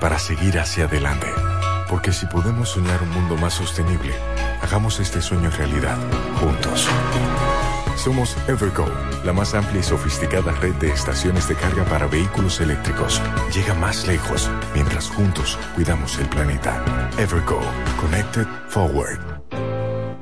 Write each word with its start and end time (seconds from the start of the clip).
para 0.00 0.18
seguir 0.18 0.58
hacia 0.58 0.84
adelante. 0.84 1.28
Porque 1.88 2.12
si 2.12 2.26
podemos 2.26 2.70
soñar 2.70 3.02
un 3.02 3.10
mundo 3.10 3.36
más 3.36 3.54
sostenible, 3.54 4.14
hagamos 4.62 5.00
este 5.00 5.22
sueño 5.22 5.50
realidad, 5.50 5.96
juntos. 6.40 6.88
Somos 7.96 8.36
Evergo, 8.46 8.86
la 9.24 9.32
más 9.32 9.54
amplia 9.54 9.80
y 9.80 9.82
sofisticada 9.82 10.52
red 10.52 10.74
de 10.74 10.90
estaciones 10.92 11.48
de 11.48 11.56
carga 11.56 11.84
para 11.84 12.06
vehículos 12.06 12.60
eléctricos. 12.60 13.20
Llega 13.52 13.74
más 13.74 14.06
lejos 14.06 14.48
mientras 14.72 15.08
juntos 15.08 15.58
cuidamos 15.74 16.18
el 16.18 16.28
planeta. 16.28 17.10
Evergo, 17.18 17.60
Connected 18.00 18.46
Forward. 18.68 19.18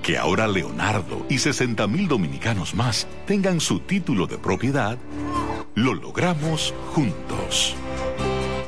Que 0.02 0.16
ahora 0.16 0.46
Leonardo 0.46 1.26
y 1.28 1.38
60 1.38 1.86
mil 1.88 2.08
dominicanos 2.08 2.74
más 2.74 3.06
tengan 3.26 3.60
su 3.60 3.80
título 3.80 4.26
de 4.26 4.38
propiedad, 4.38 4.96
lo 5.74 5.92
logramos 5.92 6.72
juntos. 6.94 7.76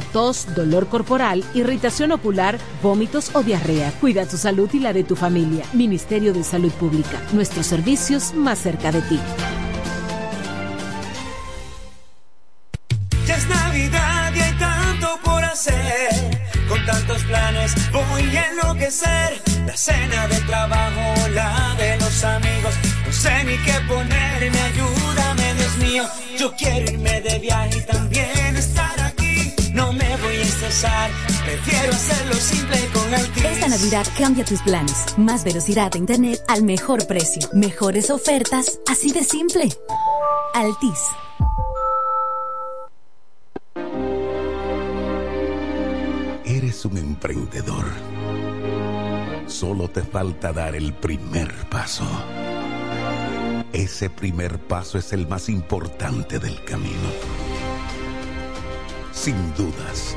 tos, 0.00 0.54
dolor 0.54 0.88
corporal, 0.88 1.44
irritación 1.54 2.12
ocular, 2.12 2.58
vómitos 2.82 3.30
o 3.34 3.42
diarrea. 3.42 3.92
Cuida 4.00 4.26
tu 4.26 4.36
salud 4.36 4.68
y 4.72 4.80
la 4.80 4.92
de 4.92 5.04
tu 5.04 5.16
familia. 5.16 5.64
Ministerio 5.72 6.32
de 6.32 6.44
Salud 6.44 6.72
Pública. 6.72 7.20
Nuestros 7.32 7.66
servicios 7.66 8.34
más 8.34 8.58
cerca 8.58 8.92
de 8.92 9.02
ti. 9.02 9.20
Ya 13.26 13.36
es 13.36 13.48
Navidad 13.48 14.32
y 14.34 14.40
hay 14.40 14.52
tanto 14.58 15.18
por 15.24 15.42
hacer. 15.44 16.10
Con 16.68 16.84
tantos 16.86 17.22
planes 17.24 17.74
voy 17.92 18.36
a 18.36 18.50
enloquecer. 18.50 19.42
La 19.66 19.76
cena 19.76 20.28
del 20.28 20.46
trabajo, 20.46 21.28
la 21.30 21.74
de 21.78 21.96
los 21.98 22.24
amigos. 22.24 22.74
No 23.06 23.12
sé 23.12 23.44
ni 23.44 23.56
qué 23.64 23.74
ponerme, 23.88 24.60
ayúdame, 24.60 25.54
Dios 25.54 25.76
mío. 25.78 26.04
Yo 26.38 26.54
quiero 26.56 26.92
irme 26.92 27.20
de 27.20 27.38
viaje 27.38 27.78
y 27.78 27.80
también 27.80 28.13
prefiero 31.44 31.92
hacerlo 31.92 32.34
simple 32.34 32.76
con 32.92 33.14
Altis. 33.14 33.44
Esta 33.44 33.68
Navidad 33.68 34.06
cambia 34.18 34.44
tus 34.44 34.60
planes. 34.62 35.16
Más 35.16 35.44
velocidad 35.44 35.92
de 35.92 35.98
internet 35.98 36.42
al 36.48 36.64
mejor 36.64 37.06
precio. 37.06 37.48
Mejores 37.52 38.10
ofertas, 38.10 38.80
así 38.90 39.12
de 39.12 39.22
simple. 39.22 39.68
Altis. 40.54 40.98
Eres 46.44 46.84
un 46.84 46.98
emprendedor. 46.98 47.84
Solo 49.46 49.88
te 49.88 50.02
falta 50.02 50.52
dar 50.52 50.74
el 50.74 50.92
primer 50.94 51.52
paso. 51.68 52.04
Ese 53.72 54.10
primer 54.10 54.58
paso 54.58 54.98
es 54.98 55.12
el 55.12 55.26
más 55.28 55.48
importante 55.48 56.38
del 56.38 56.62
camino. 56.64 57.10
Sin 59.12 59.54
dudas, 59.54 60.16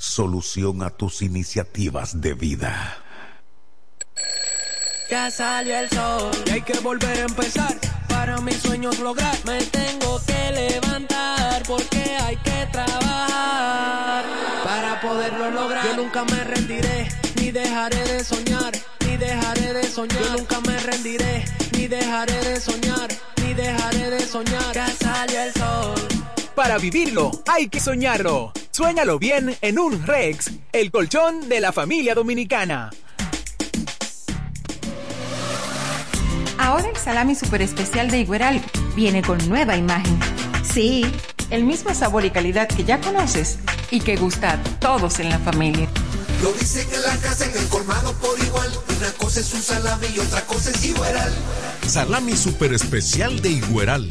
solución 0.00 0.82
a 0.82 0.88
tus 0.88 1.20
iniciativas 1.20 2.22
de 2.22 2.32
vida. 2.32 2.96
Ya 5.10 5.30
salió 5.30 5.78
el 5.78 5.90
sol 5.90 6.30
y 6.46 6.50
hay 6.50 6.62
que 6.62 6.78
volver 6.80 7.18
a 7.18 7.24
empezar. 7.26 7.76
Para 8.08 8.40
mis 8.40 8.56
sueños 8.56 8.98
lograr, 9.00 9.36
me 9.44 9.62
tengo 9.64 10.18
que 10.24 10.52
levantar 10.52 11.62
porque 11.66 12.16
hay 12.22 12.36
que 12.36 12.66
trabajar 12.72 14.24
para 14.64 15.00
poderlo 15.02 15.50
lograr. 15.50 15.84
Yo 15.84 15.96
nunca 15.96 16.24
me 16.24 16.44
rendiré, 16.44 17.08
ni 17.36 17.50
dejaré 17.50 18.02
de 18.04 18.24
soñar, 18.24 18.72
ni 19.06 19.18
dejaré 19.18 19.74
de 19.74 19.84
soñar. 19.84 20.22
Yo 20.22 20.36
nunca 20.38 20.60
me 20.60 20.78
rendiré, 20.78 21.44
ni 21.72 21.88
dejaré 21.88 22.40
de 22.40 22.58
soñar, 22.58 23.08
ni 23.42 23.52
dejaré 23.52 24.10
de 24.10 24.20
soñar. 24.26 24.74
Ya 24.74 24.88
salió 24.88 25.42
el 25.42 25.52
sol. 25.52 26.19
Para 26.60 26.76
vivirlo, 26.76 27.30
hay 27.46 27.70
que 27.70 27.80
soñarlo. 27.80 28.52
Suéñalo 28.70 29.18
bien 29.18 29.56
en 29.62 29.78
un 29.78 30.06
Rex, 30.06 30.50
el 30.72 30.90
colchón 30.90 31.48
de 31.48 31.58
la 31.58 31.72
familia 31.72 32.14
dominicana. 32.14 32.90
Ahora 36.58 36.86
el 36.90 36.96
salami 36.98 37.34
super 37.34 37.62
especial 37.62 38.10
de 38.10 38.20
Igueral 38.20 38.62
viene 38.94 39.22
con 39.22 39.38
nueva 39.48 39.78
imagen. 39.78 40.20
Sí, 40.62 41.10
el 41.48 41.64
mismo 41.64 41.94
sabor 41.94 42.26
y 42.26 42.30
calidad 42.30 42.68
que 42.68 42.84
ya 42.84 43.00
conoces 43.00 43.58
y 43.90 44.00
que 44.00 44.16
gusta 44.16 44.52
a 44.52 44.62
todos 44.80 45.18
en 45.18 45.30
la 45.30 45.38
familia. 45.38 45.88
Lo 46.42 46.52
dicen 46.52 46.86
en 46.92 47.00
la 47.00 47.16
casa, 47.16 47.46
en 47.46 47.56
el 47.56 47.68
colmado 47.68 48.12
por 48.18 48.38
igual. 48.38 48.70
Una 48.98 49.10
cosa 49.12 49.40
es 49.40 49.54
un 49.54 49.62
salami 49.62 50.08
y 50.14 50.18
otra 50.18 50.42
cosa 50.42 50.68
es 50.68 50.84
Igueral. 50.84 51.32
Salami 51.88 52.36
super 52.36 52.74
especial 52.74 53.40
de 53.40 53.48
Igueral. 53.48 54.10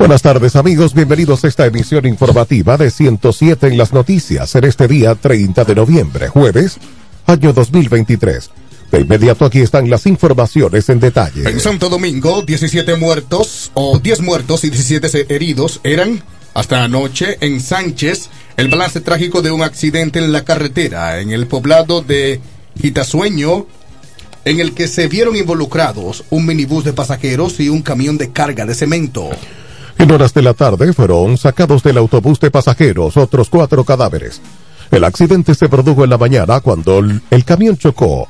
Buenas 0.00 0.22
tardes 0.22 0.56
amigos, 0.56 0.94
bienvenidos 0.94 1.44
a 1.44 1.48
esta 1.48 1.66
emisión 1.66 2.06
informativa 2.06 2.78
de 2.78 2.90
107 2.90 3.66
en 3.66 3.76
las 3.76 3.92
noticias 3.92 4.54
en 4.54 4.64
este 4.64 4.88
día 4.88 5.14
30 5.14 5.62
de 5.62 5.74
noviembre, 5.74 6.28
jueves, 6.28 6.78
año 7.26 7.52
2023. 7.52 8.50
De 8.90 9.00
inmediato 9.00 9.44
aquí 9.44 9.60
están 9.60 9.90
las 9.90 10.06
informaciones 10.06 10.88
en 10.88 11.00
detalle. 11.00 11.46
En 11.46 11.60
Santo 11.60 11.90
Domingo, 11.90 12.40
17 12.40 12.96
muertos 12.96 13.72
o 13.74 13.98
10 13.98 14.22
muertos 14.22 14.64
y 14.64 14.70
17 14.70 15.34
heridos 15.34 15.80
eran 15.84 16.22
hasta 16.54 16.82
anoche 16.82 17.36
en 17.42 17.60
Sánchez 17.60 18.30
el 18.56 18.68
balance 18.68 19.02
trágico 19.02 19.42
de 19.42 19.50
un 19.50 19.62
accidente 19.62 20.18
en 20.18 20.32
la 20.32 20.46
carretera 20.46 21.20
en 21.20 21.30
el 21.30 21.46
poblado 21.46 22.00
de 22.00 22.40
Gitasueño 22.80 23.66
en 24.46 24.60
el 24.60 24.72
que 24.72 24.88
se 24.88 25.08
vieron 25.08 25.36
involucrados 25.36 26.24
un 26.30 26.46
minibús 26.46 26.84
de 26.84 26.94
pasajeros 26.94 27.60
y 27.60 27.68
un 27.68 27.82
camión 27.82 28.16
de 28.16 28.32
carga 28.32 28.64
de 28.64 28.74
cemento. 28.74 29.28
En 30.00 30.10
horas 30.10 30.32
de 30.32 30.40
la 30.40 30.54
tarde 30.54 30.94
fueron 30.94 31.36
sacados 31.36 31.82
del 31.82 31.98
autobús 31.98 32.40
de 32.40 32.50
pasajeros 32.50 33.18
otros 33.18 33.50
cuatro 33.50 33.84
cadáveres. 33.84 34.40
El 34.90 35.04
accidente 35.04 35.54
se 35.54 35.68
produjo 35.68 36.04
en 36.04 36.08
la 36.08 36.16
mañana 36.16 36.60
cuando 36.60 37.00
el, 37.00 37.44
camión 37.44 37.76
chocó 37.76 38.26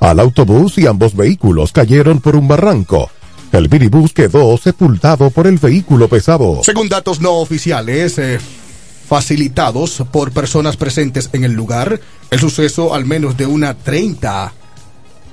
al 0.00 0.18
autobús 0.18 0.78
y 0.78 0.88
ambos 0.88 1.14
vehículos 1.14 1.70
cayeron 1.70 2.20
por 2.20 2.34
un 2.34 2.48
barranco. 2.48 3.08
El 3.52 3.70
minibús 3.70 4.12
quedó 4.12 4.58
sepultado 4.58 5.30
por 5.30 5.46
el 5.46 5.58
vehículo 5.58 6.08
pesado. 6.08 6.60
Según 6.64 6.88
datos 6.88 7.20
no 7.20 7.34
oficiales, 7.34 8.18
eh, 8.18 8.40
facilitados 9.08 10.02
por 10.10 10.32
personas 10.32 10.76
presentes 10.76 11.30
en 11.34 11.44
el 11.44 11.52
lugar, 11.52 12.00
el 12.32 12.40
suceso 12.40 12.94
al 12.94 13.04
menos 13.04 13.36
de 13.36 13.46
una 13.46 13.74
30 13.74 14.52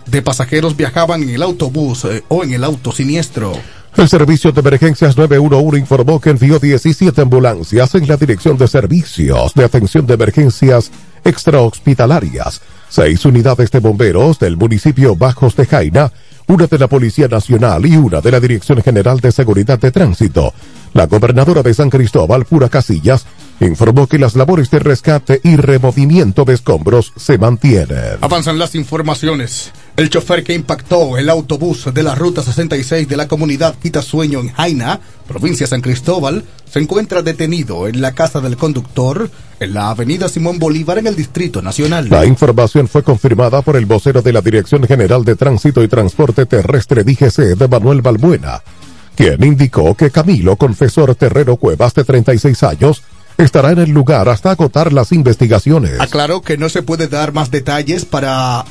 de 0.06 0.22
pasajeros 0.22 0.78
viajaban 0.78 1.24
en 1.24 1.30
el 1.30 1.42
autobús 1.42 2.06
eh, 2.06 2.24
o 2.28 2.44
en 2.44 2.54
el 2.54 2.64
auto 2.64 2.92
siniestro. 2.92 3.54
El 3.98 4.08
Servicio 4.08 4.52
de 4.52 4.62
Emergencias 4.62 5.18
911 5.18 5.78
informó 5.78 6.22
que 6.22 6.30
envió 6.30 6.60
17 6.60 7.22
ambulancias 7.22 7.96
en 7.96 8.08
la 8.08 8.18
Dirección 8.18 8.58
de 8.58 8.68
Servicios 8.68 9.54
de 9.54 9.66
Atención 9.66 10.06
de 10.06 10.14
Emergencias 10.14 10.92
Extrahospitalarias, 11.24 12.62
seis 12.88 13.26
unidades 13.26 13.72
de 13.72 13.80
bomberos 13.80 14.40
del 14.40 14.58
municipio 14.58 15.16
Bajos 15.16 15.56
de 15.56 15.66
Jaina, 15.66 16.14
una 16.48 16.66
de 16.66 16.80
la 16.80 16.88
Policía 16.88 17.28
Nacional 17.28 17.86
y 17.86 17.98
una 17.98 18.22
de 18.22 18.32
la 18.32 18.40
Dirección 18.40 18.82
General 18.82 19.20
de 19.20 19.32
Seguridad 19.32 19.78
de 19.80 19.92
Tránsito. 19.92 20.54
La 20.94 21.06
gobernadora 21.06 21.62
de 21.62 21.74
San 21.74 21.90
Cristóbal, 21.90 22.46
Pura 22.46 22.70
Casillas, 22.70 23.26
informó 23.60 24.08
que 24.08 24.18
las 24.18 24.36
labores 24.36 24.72
de 24.72 24.80
rescate 24.80 25.42
y 25.44 25.58
removimiento 25.58 26.46
de 26.46 26.56
escombros 26.56 27.14
se 27.16 27.38
mantienen. 27.38 28.18
Avanzan 28.22 28.58
las 28.58 28.74
informaciones. 28.74 29.72
El 29.98 30.10
chofer 30.10 30.44
que 30.44 30.54
impactó 30.54 31.18
el 31.18 31.30
autobús 31.30 31.94
de 31.94 32.04
la 32.04 32.16
ruta 32.16 32.42
66 32.42 33.08
de 33.08 33.18
la 33.18 33.28
comunidad 33.28 33.76
Quitasueño 33.76 34.40
en 34.40 34.54
Jaina, 34.54 35.00
provincia 35.28 35.66
de 35.66 35.70
San 35.70 35.82
Cristóbal, 35.82 36.46
se 36.72 36.80
encuentra 36.80 37.22
detenido 37.22 37.88
en 37.88 38.02
la 38.02 38.14
casa 38.14 38.40
del 38.40 38.56
conductor 38.56 39.30
en 39.60 39.74
la 39.74 39.90
avenida 39.90 40.30
Simón 40.30 40.60
Bolívar 40.60 41.00
en 41.00 41.08
el 41.08 41.16
Distrito 41.16 41.62
Nacional. 41.62 42.08
La 42.10 42.26
información 42.26 42.88
fue 42.88 43.04
confirmada 43.04 43.62
por 43.62 43.76
el 43.76 43.86
vocero 43.86 44.22
de 44.22 44.32
la 44.32 44.42
Dirección 44.42 44.84
General 44.86 45.26
de 45.26 45.36
Tránsito 45.36 45.84
y 45.84 45.88
Transporte 45.88 46.46
Terrestre 46.46 47.04
DGC 47.04 47.58
de 47.58 47.68
Manuel 47.68 48.02
Balbuena, 48.02 48.62
quien 49.16 49.44
indicó 49.44 49.96
que 49.96 50.12
Camilo 50.12 50.56
Confesor 50.56 51.16
Terrero 51.16 51.58
Cuevas 51.58 51.94
de 51.94 52.04
36 52.04 52.64
años 52.64 53.04
estará 53.38 53.72
en 53.72 53.80
el 53.80 53.90
lugar 53.90 54.30
hasta 54.30 54.52
agotar 54.52 54.94
las 54.94 55.12
investigaciones. 55.12 56.00
Aclaró 56.00 56.42
que 56.42 56.58
no 56.58 56.70
se 56.70 56.84
puede 56.84 57.08
dar 57.08 57.34
más 57.34 57.52
detalles 57.52 58.06
para 58.06 58.66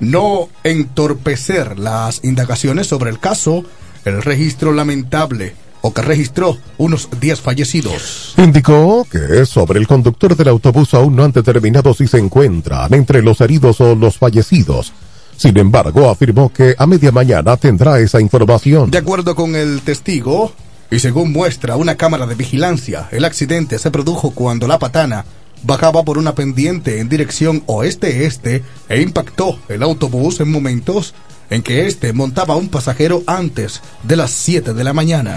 no 0.00 0.48
entorpecer 0.64 1.78
las 1.78 2.20
indagaciones 2.24 2.86
sobre 2.86 3.10
el 3.10 3.18
caso, 3.18 3.64
el 4.04 4.22
registro 4.22 4.72
lamentable 4.72 5.54
o 5.82 5.92
que 5.92 6.02
registró 6.02 6.56
unos 6.78 7.08
10 7.20 7.40
fallecidos. 7.40 8.34
Indicó 8.36 9.06
que 9.10 9.46
sobre 9.46 9.78
el 9.78 9.86
conductor 9.86 10.34
del 10.34 10.48
autobús 10.48 10.94
aún 10.94 11.14
no 11.14 11.24
han 11.24 11.32
determinado 11.32 11.94
si 11.94 12.06
se 12.06 12.18
encuentran 12.18 12.92
entre 12.94 13.22
los 13.22 13.40
heridos 13.40 13.80
o 13.80 13.94
los 13.94 14.18
fallecidos. 14.18 14.92
Sin 15.36 15.56
embargo, 15.58 16.08
afirmó 16.08 16.52
que 16.52 16.74
a 16.78 16.86
media 16.86 17.12
mañana 17.12 17.56
tendrá 17.56 18.00
esa 18.00 18.20
información. 18.20 18.90
De 18.90 18.98
acuerdo 18.98 19.34
con 19.34 19.54
el 19.54 19.82
testigo, 19.82 20.52
y 20.90 20.98
según 20.98 21.32
muestra 21.32 21.76
una 21.76 21.96
cámara 21.96 22.26
de 22.26 22.34
vigilancia, 22.34 23.08
el 23.10 23.24
accidente 23.24 23.78
se 23.78 23.90
produjo 23.90 24.30
cuando 24.30 24.66
la 24.66 24.78
patana 24.78 25.24
bajaba 25.66 26.04
por 26.04 26.16
una 26.16 26.34
pendiente 26.34 27.00
en 27.00 27.08
dirección 27.08 27.62
oeste-este 27.66 28.62
e 28.88 29.02
impactó 29.02 29.58
el 29.68 29.82
autobús 29.82 30.40
en 30.40 30.50
momentos 30.50 31.14
en 31.50 31.62
que 31.62 31.86
éste 31.86 32.12
montaba 32.12 32.56
un 32.56 32.68
pasajero 32.68 33.22
antes 33.26 33.82
de 34.04 34.16
las 34.16 34.30
7 34.30 34.74
de 34.74 34.84
la 34.84 34.92
mañana. 34.92 35.36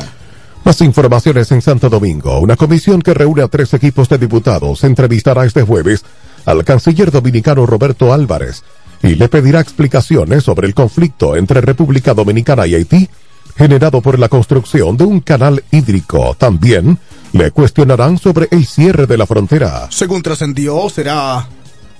Más 0.64 0.82
informaciones 0.82 1.52
en 1.52 1.62
Santo 1.62 1.90
Domingo. 1.90 2.40
Una 2.40 2.56
comisión 2.56 3.02
que 3.02 3.14
reúne 3.14 3.42
a 3.42 3.48
tres 3.48 3.74
equipos 3.74 4.08
de 4.10 4.18
diputados 4.18 4.84
entrevistará 4.84 5.46
este 5.46 5.64
jueves 5.64 6.04
al 6.46 6.64
canciller 6.64 7.12
dominicano 7.12 7.66
Roberto 7.66 8.14
Álvarez 8.14 8.64
y 9.02 9.16
le 9.16 9.30
pedirá 9.30 9.62
explicaciones 9.62 10.44
sobre 10.44 10.68
el 10.68 10.74
conflicto 10.74 11.36
entre 11.36 11.62
República 11.62 12.14
Dominicana 12.14 12.68
y 12.68 12.76
Haití 12.76 13.10
generado 13.58 14.02
por 14.02 14.20
la 14.20 14.30
construcción 14.30 14.96
de 14.96 15.06
un 15.06 15.22
canal 15.22 15.64
hídrico. 15.72 16.36
También 16.38 17.00
le 17.34 17.52
cuestionarán 17.52 18.18
sobre 18.18 18.48
el 18.52 18.66
cierre 18.66 19.08
de 19.08 19.18
la 19.18 19.26
frontera. 19.26 19.88
Según 19.92 20.22
trascendió, 20.22 20.90
será 20.90 21.48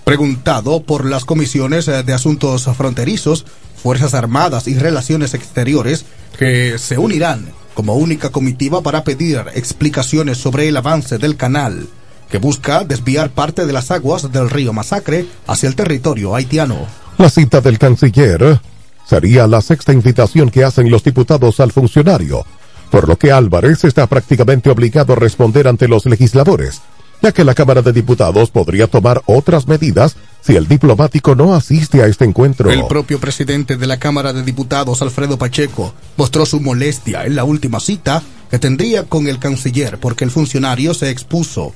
preguntado 0.04 0.82
por 0.82 1.06
las 1.06 1.26
comisiones 1.26 1.88
eh, 1.88 2.04
de 2.04 2.14
asuntos 2.14 2.70
fronterizos, 2.76 3.46
Fuerzas 3.82 4.14
Armadas 4.14 4.68
y 4.68 4.76
Relaciones 4.76 5.34
Exteriores 5.34 6.06
que 6.38 6.78
se 6.78 6.98
unirán 6.98 7.46
como 7.74 7.96
única 7.96 8.30
comitiva 8.30 8.82
para 8.82 9.04
pedir 9.04 9.44
explicaciones 9.54 10.38
sobre 10.38 10.68
el 10.68 10.78
avance 10.78 11.18
del 11.18 11.38
canal 11.38 11.88
que 12.30 12.38
busca 12.38 12.84
desviar 12.84 13.32
parte 13.32 13.66
de 13.66 13.74
las 13.74 13.92
aguas 13.92 14.32
del 14.32 14.50
río 14.50 14.74
Masacre 14.74 15.26
hacia 15.48 15.68
el 15.68 15.76
territorio 15.76 16.36
haitiano. 16.36 16.88
La 17.18 17.30
cita 17.30 17.62
del 17.62 17.80
canciller 17.80 18.60
sería 19.06 19.48
la 19.48 19.62
sexta 19.62 19.94
invitación 19.94 20.50
que 20.50 20.64
hacen 20.64 20.92
los 20.92 21.04
diputados 21.04 21.60
al 21.60 21.72
funcionario, 21.72 22.46
por 22.90 23.08
lo 23.08 23.18
que 23.18 23.32
Álvarez 23.32 23.84
está 23.84 24.08
prácticamente 24.08 24.70
obligado 24.70 25.14
a 25.14 25.16
responder 25.16 25.68
ante 25.68 25.88
los 25.88 26.06
legisladores, 26.06 26.82
ya 27.22 27.32
que 27.32 27.44
la 27.44 27.56
Cámara 27.56 27.82
de 27.82 27.94
Diputados 27.94 28.50
podría 28.50 28.88
tomar 28.88 29.22
otras 29.26 29.68
medidas 29.68 30.16
si 30.42 30.56
el 30.56 30.68
diplomático 30.68 31.36
no 31.36 31.54
asiste 31.54 32.02
a 32.02 32.08
este 32.08 32.26
encuentro. 32.26 32.72
El 32.72 32.88
propio 32.88 33.20
presidente 33.20 33.78
de 33.78 33.88
la 33.88 33.98
Cámara 33.98 34.34
de 34.34 34.44
Diputados, 34.44 35.02
Alfredo 35.02 35.38
Pacheco, 35.38 35.94
mostró 36.18 36.46
su 36.46 36.60
molestia 36.60 37.26
en 37.26 37.36
la 37.36 37.44
última 37.44 37.80
cita 37.80 38.24
que 38.50 38.60
tendría 38.60 39.04
con 39.04 39.28
el 39.28 39.40
canciller 39.40 40.00
porque 40.00 40.24
el 40.24 40.32
funcionario 40.32 40.94
se 40.94 41.10
expuso 41.10 41.74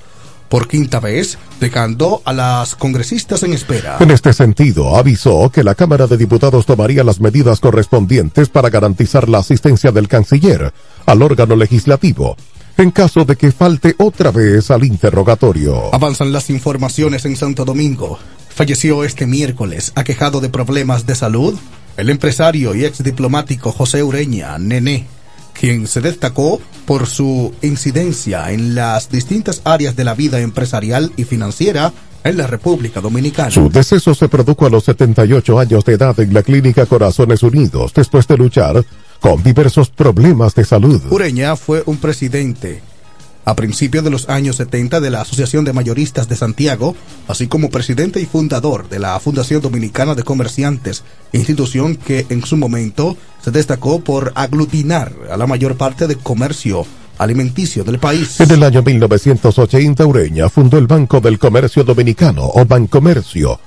por 0.50 0.68
quinta 0.68 1.00
vez, 1.00 1.38
dejando 1.60 2.22
a 2.26 2.34
las 2.34 2.76
congresistas 2.76 3.44
en 3.44 3.54
espera. 3.54 3.98
En 4.00 4.12
este 4.12 4.34
sentido, 4.34 4.96
avisó 4.96 5.50
que 5.50 5.64
la 5.64 5.76
Cámara 5.76 6.08
de 6.08 6.18
Diputados 6.18 6.66
tomaría 6.66 7.04
las 7.04 7.20
medidas 7.20 7.60
correspondientes 7.60 8.50
para 8.50 8.70
garantizar 8.70 9.30
la 9.30 9.40
asistencia 9.40 9.92
del 9.92 10.08
canciller 10.08 10.74
al 11.06 11.22
órgano 11.22 11.56
legislativo 11.56 12.36
en 12.78 12.92
caso 12.92 13.24
de 13.24 13.36
que 13.36 13.52
falte 13.52 13.96
otra 14.00 14.32
vez 14.32 14.72
al 14.72 14.84
interrogatorio. 14.84 15.94
Avanzan 15.94 16.32
las 16.32 16.50
informaciones 16.50 17.26
en 17.26 17.36
Santo 17.36 17.66
Domingo. 17.66 18.18
Falleció 18.50 19.04
este 19.04 19.28
miércoles, 19.28 19.92
aquejado 19.96 20.42
de 20.42 20.50
problemas 20.50 21.06
de 21.06 21.16
salud, 21.16 21.56
el 21.98 22.10
empresario 22.10 22.74
y 22.74 22.86
ex 22.86 23.04
diplomático 23.04 23.72
José 23.72 24.04
Ureña, 24.04 24.58
Nené 24.58 25.06
quien 25.54 25.88
se 25.88 26.02
destacó 26.02 26.62
por 26.86 27.08
su 27.08 27.54
incidencia 27.62 28.52
en 28.52 28.76
las 28.76 29.10
distintas 29.10 29.62
áreas 29.64 29.96
de 29.96 30.04
la 30.04 30.14
vida 30.14 30.40
empresarial 30.40 31.12
y 31.16 31.24
financiera 31.24 31.94
en 32.24 32.38
la 32.38 32.48
República 32.48 33.02
Dominicana. 33.02 33.52
Su 33.52 33.70
deceso 33.70 34.16
se 34.16 34.30
produjo 34.30 34.66
a 34.66 34.70
los 34.70 34.86
78 34.86 35.60
años 35.60 35.86
de 35.86 35.94
edad 35.94 36.20
en 36.20 36.34
la 36.34 36.44
clínica 36.44 36.86
Corazones 36.86 37.44
Unidos, 37.44 37.94
después 37.94 38.28
de 38.28 38.38
luchar 38.38 38.84
con 39.20 39.42
diversos 39.44 39.90
problemas 39.90 40.56
de 40.56 40.66
salud. 40.66 41.02
Ureña 41.10 41.56
fue 41.56 41.84
un 41.86 41.98
presidente 41.98 42.82
a 43.46 43.56
principios 43.56 44.04
de 44.04 44.10
los 44.10 44.30
años 44.30 44.56
70 44.58 45.00
de 45.00 45.10
la 45.10 45.22
Asociación 45.22 45.66
de 45.66 45.74
Mayoristas 45.74 46.30
de 46.30 46.36
Santiago, 46.36 46.96
así 47.28 47.48
como 47.48 47.70
presidente 47.70 48.22
y 48.22 48.26
fundador 48.26 48.90
de 48.90 49.00
la 49.00 49.20
Fundación 49.20 49.62
Dominicana 49.62 50.16
de 50.16 50.24
Comerciantes, 50.24 51.04
institución 51.34 51.96
que 51.96 52.26
en 52.30 52.46
su 52.46 52.58
momento 52.58 53.18
se 53.44 53.52
destacó 53.52 54.00
por 54.00 54.32
aglutinar 54.36 55.14
a 55.32 55.38
la 55.38 55.48
mayor 55.48 55.76
parte 55.78 56.08
del 56.08 56.20
comercio 56.20 56.86
alimenticio 57.18 57.84
del 57.84 58.00
país. 58.00 58.40
En 58.40 58.52
el 58.52 58.64
año 58.64 58.82
1980, 58.82 60.06
Ureña 60.06 60.50
fundó 60.50 60.78
el 60.78 60.88
Banco 60.88 61.20
del 61.20 61.40
Comercio 61.40 61.84
Dominicano, 61.84 62.50
o 62.54 62.66
Bancomercio, 62.66 63.60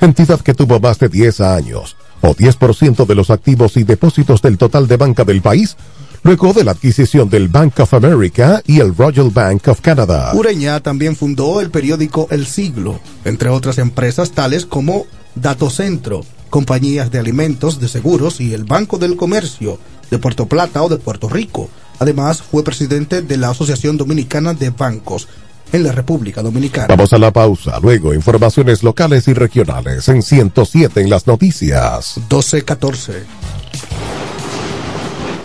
entidad 0.00 0.40
que 0.40 0.54
tuvo 0.54 0.80
más 0.80 0.98
de 0.98 1.08
10 1.08 1.40
años, 1.40 1.96
o 2.20 2.34
10% 2.34 3.06
de 3.06 3.14
los 3.14 3.30
activos 3.30 3.76
y 3.76 3.84
depósitos 3.84 4.42
del 4.42 4.58
total 4.58 4.86
de 4.86 4.96
banca 4.96 5.24
del 5.24 5.40
país, 5.40 5.76
luego 6.22 6.52
de 6.52 6.64
la 6.64 6.72
adquisición 6.72 7.28
del 7.28 7.48
Bank 7.48 7.80
of 7.80 7.94
America 7.94 8.62
y 8.66 8.80
el 8.80 8.94
Royal 8.94 9.30
Bank 9.30 9.68
of 9.68 9.80
Canada. 9.80 10.32
Ureña 10.34 10.80
también 10.80 11.16
fundó 11.16 11.60
el 11.60 11.70
periódico 11.70 12.28
El 12.30 12.46
Siglo, 12.46 13.00
entre 13.24 13.48
otras 13.48 13.78
empresas 13.78 14.32
tales 14.32 14.66
como 14.66 15.06
Datocentro, 15.34 16.24
compañías 16.50 17.10
de 17.10 17.18
alimentos, 17.18 17.80
de 17.80 17.88
seguros 17.88 18.40
y 18.40 18.52
el 18.52 18.64
Banco 18.64 18.98
del 18.98 19.16
Comercio 19.16 19.78
de 20.10 20.18
Puerto 20.18 20.46
Plata 20.46 20.82
o 20.82 20.88
de 20.88 20.96
Puerto 20.96 21.28
Rico. 21.28 21.70
Además, 21.98 22.42
fue 22.42 22.64
presidente 22.64 23.22
de 23.22 23.36
la 23.36 23.50
Asociación 23.50 23.96
Dominicana 23.96 24.54
de 24.54 24.70
Bancos 24.70 25.28
en 25.72 25.84
la 25.84 25.92
República 25.92 26.42
Dominicana. 26.42 26.88
Vamos 26.88 27.12
a 27.12 27.18
la 27.18 27.30
pausa, 27.30 27.78
luego 27.80 28.12
informaciones 28.12 28.82
locales 28.82 29.28
y 29.28 29.34
regionales 29.34 30.08
en 30.08 30.22
107 30.22 31.00
en 31.00 31.10
las 31.10 31.26
noticias. 31.26 32.18
12-14. 32.28 33.22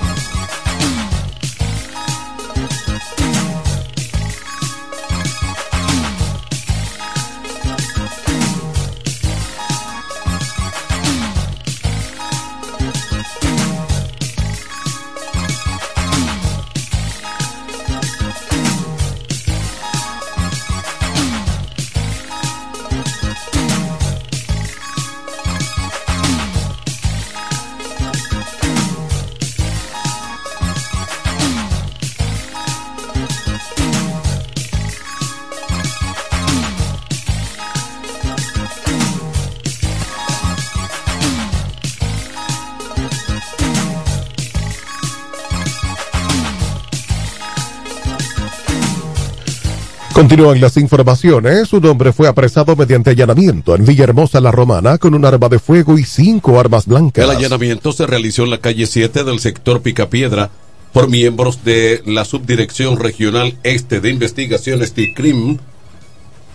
Continúan 50.21 50.61
las 50.61 50.77
informaciones. 50.77 51.73
Un 51.73 51.83
hombre 51.87 52.13
fue 52.13 52.27
apresado 52.27 52.75
mediante 52.75 53.09
allanamiento 53.09 53.75
en 53.75 53.83
Villahermosa, 53.83 54.39
La 54.39 54.51
Romana, 54.51 54.99
con 54.99 55.15
un 55.15 55.25
arma 55.25 55.49
de 55.49 55.57
fuego 55.57 55.97
y 55.97 56.03
cinco 56.03 56.59
armas 56.59 56.85
blancas. 56.85 57.25
El 57.25 57.31
allanamiento 57.31 57.91
se 57.91 58.05
realizó 58.05 58.43
en 58.43 58.51
la 58.51 58.59
calle 58.59 58.85
7 58.85 59.23
del 59.23 59.39
sector 59.39 59.81
Picapiedra 59.81 60.51
por 60.93 61.09
miembros 61.09 61.65
de 61.65 62.03
la 62.05 62.23
Subdirección 62.23 62.99
Regional 62.99 63.57
Este 63.63 63.99
de 63.99 64.11
Investigaciones 64.11 64.93
TICRIM, 64.93 65.57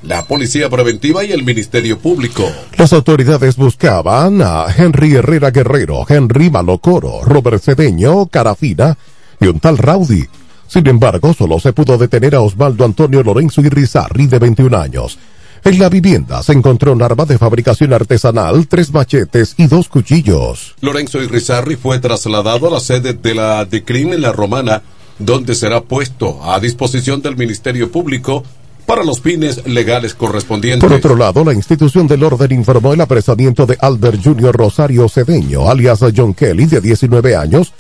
la 0.05 0.25
Policía 0.27 0.71
Preventiva 0.71 1.25
y 1.25 1.33
el 1.33 1.43
Ministerio 1.43 1.99
Público. 1.99 2.49
Las 2.79 2.93
autoridades 2.93 3.57
buscaban 3.57 4.43
a 4.43 4.67
Henry 4.79 5.17
Herrera 5.17 5.51
Guerrero, 5.51 6.07
Henry 6.09 6.51
Malocoro, 6.51 7.25
Robert 7.25 7.61
Cedeño, 7.61 8.27
Carafina 8.27 8.97
y 9.41 9.49
un 9.49 9.59
tal 9.59 9.77
Raudy. 9.77 10.25
Sin 10.69 10.87
embargo, 10.89 11.33
solo 11.33 11.59
se 11.61 11.73
pudo 11.73 11.97
detener 11.99 12.35
a 12.35 12.41
Osvaldo 12.41 12.85
Antonio 12.85 13.23
Lorenzo 13.23 13.61
Irrizarri, 13.61 14.27
de 14.27 14.39
21 14.39 14.77
años. 14.77 15.19
En 15.65 15.79
la 15.79 15.89
vivienda 15.89 16.43
se 16.43 16.53
encontró 16.53 16.93
un 16.93 17.03
arma 17.03 17.25
de 17.25 17.39
fabricación 17.39 17.93
artesanal, 17.93 18.69
tres 18.69 18.93
machetes 18.93 19.55
y 19.57 19.67
dos 19.67 19.89
cuchillos. 19.89 20.77
Lorenzo 20.81 21.21
Irrizarri 21.21 21.77
fue 21.77 21.99
trasladado 21.99 22.69
a 22.69 22.71
la 22.71 22.81
sede 22.81 23.15
de 23.15 23.35
la 23.35 23.65
DECRIM 23.65 24.13
en 24.13 24.23
la 24.23 24.33
Romana, 24.33 24.83
donde 25.19 25.55
será 25.55 25.83
puesto 25.83 26.39
a 26.45 26.61
disposición 26.61 27.21
del 27.21 27.37
Ministerio 27.37 27.91
Público 27.91 28.45
para 28.87 29.03
los 29.03 29.21
fines 29.21 29.67
legales 29.67 30.15
correspondientes. 30.15 30.89
Por 30.89 30.97
otro 30.97 31.17
lado, 31.17 31.45
la 31.45 31.53
institución 31.53 32.07
del 32.07 32.23
orden 32.23 32.53
informó 32.53 32.93
el 32.93 33.01
apresamiento 33.01 33.67
de 33.67 33.77
Albert 33.81 34.23
Junior 34.23 34.57
Rosario 34.57 35.09
Cedeño, 35.09 35.69
alias 35.69 35.99
John 36.17 36.33
Kelly, 36.33 36.67
de 36.67 36.81
19 36.81 37.35
años, 37.35 37.73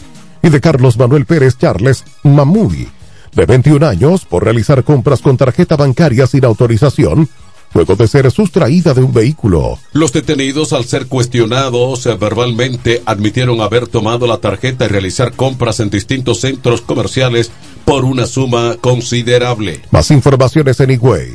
y 0.46 0.50
de 0.50 0.60
Carlos 0.60 0.96
Manuel 0.96 1.26
Pérez 1.26 1.58
Charles 1.58 2.04
Mamuri, 2.22 2.88
de 3.34 3.46
21 3.46 3.84
años, 3.84 4.24
por 4.24 4.44
realizar 4.44 4.84
compras 4.84 5.20
con 5.20 5.36
tarjeta 5.36 5.74
bancaria 5.74 6.28
sin 6.28 6.44
autorización, 6.44 7.28
luego 7.74 7.96
de 7.96 8.06
ser 8.06 8.30
sustraída 8.30 8.94
de 8.94 9.02
un 9.02 9.12
vehículo. 9.12 9.76
Los 9.92 10.12
detenidos, 10.12 10.72
al 10.72 10.84
ser 10.84 11.06
cuestionados 11.06 12.04
verbalmente, 12.20 13.02
admitieron 13.06 13.60
haber 13.60 13.88
tomado 13.88 14.28
la 14.28 14.38
tarjeta 14.38 14.84
y 14.84 14.88
realizar 14.88 15.32
compras 15.32 15.80
en 15.80 15.90
distintos 15.90 16.40
centros 16.42 16.80
comerciales 16.80 17.50
por 17.84 18.04
una 18.04 18.26
suma 18.26 18.76
considerable. 18.80 19.82
Más 19.90 20.12
informaciones 20.12 20.78
en 20.78 20.92
Higüey. 20.92 21.32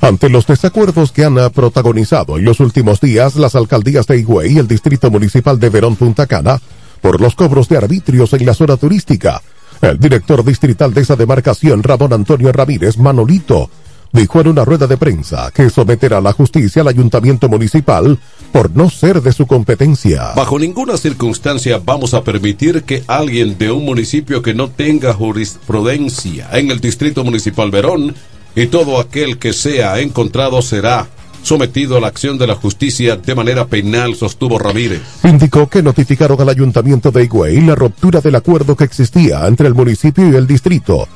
Ante 0.00 0.28
los 0.28 0.46
desacuerdos 0.48 1.12
que 1.12 1.24
han 1.24 1.36
protagonizado 1.52 2.36
en 2.36 2.44
los 2.44 2.58
últimos 2.58 3.00
días 3.00 3.36
las 3.36 3.54
alcaldías 3.54 4.08
de 4.08 4.18
Higüey 4.18 4.54
y 4.54 4.58
el 4.58 4.66
Distrito 4.66 5.08
Municipal 5.08 5.60
de 5.60 5.68
Verón 5.68 5.94
Punta 5.94 6.26
Cana, 6.26 6.60
por 7.00 7.20
los 7.20 7.34
cobros 7.34 7.68
de 7.68 7.76
arbitrios 7.76 8.32
en 8.32 8.46
la 8.46 8.54
zona 8.54 8.76
turística. 8.76 9.42
El 9.80 9.98
director 9.98 10.44
distrital 10.44 10.92
de 10.92 11.00
esa 11.00 11.16
demarcación, 11.16 11.82
Ramón 11.82 12.12
Antonio 12.12 12.52
Ramírez 12.52 12.98
Manolito, 12.98 13.70
dijo 14.12 14.40
en 14.40 14.48
una 14.48 14.64
rueda 14.64 14.86
de 14.86 14.96
prensa 14.96 15.50
que 15.52 15.70
someterá 15.70 16.18
a 16.18 16.20
la 16.20 16.32
justicia 16.32 16.82
al 16.82 16.88
ayuntamiento 16.88 17.48
municipal 17.48 18.18
por 18.52 18.74
no 18.74 18.90
ser 18.90 19.22
de 19.22 19.32
su 19.32 19.46
competencia. 19.46 20.32
Bajo 20.34 20.58
ninguna 20.58 20.96
circunstancia 20.96 21.80
vamos 21.84 22.14
a 22.14 22.24
permitir 22.24 22.82
que 22.82 23.04
alguien 23.06 23.56
de 23.56 23.70
un 23.70 23.84
municipio 23.84 24.42
que 24.42 24.54
no 24.54 24.68
tenga 24.68 25.14
jurisprudencia 25.14 26.48
en 26.52 26.70
el 26.70 26.80
distrito 26.80 27.24
municipal 27.24 27.70
Verón 27.70 28.14
y 28.56 28.66
todo 28.66 28.98
aquel 28.98 29.38
que 29.38 29.52
sea 29.52 30.00
encontrado 30.00 30.60
será 30.60 31.08
sometido 31.42 31.96
a 31.96 32.00
la 32.00 32.08
acción 32.08 32.38
de 32.38 32.46
la 32.46 32.54
justicia 32.54 33.16
de 33.16 33.34
manera 33.34 33.66
penal, 33.66 34.14
sostuvo 34.14 34.58
Ramírez. 34.58 35.00
Indicó 35.24 35.68
que 35.68 35.82
notificaron 35.82 36.40
al 36.40 36.48
ayuntamiento 36.48 37.10
de 37.10 37.24
Higüey 37.24 37.60
la 37.60 37.74
ruptura 37.74 38.20
del 38.20 38.34
acuerdo 38.34 38.76
que 38.76 38.84
existía 38.84 39.46
entre 39.46 39.66
el 39.66 39.74
municipio 39.74 40.30
y 40.30 40.36
el 40.36 40.46
distrito, 40.46 41.08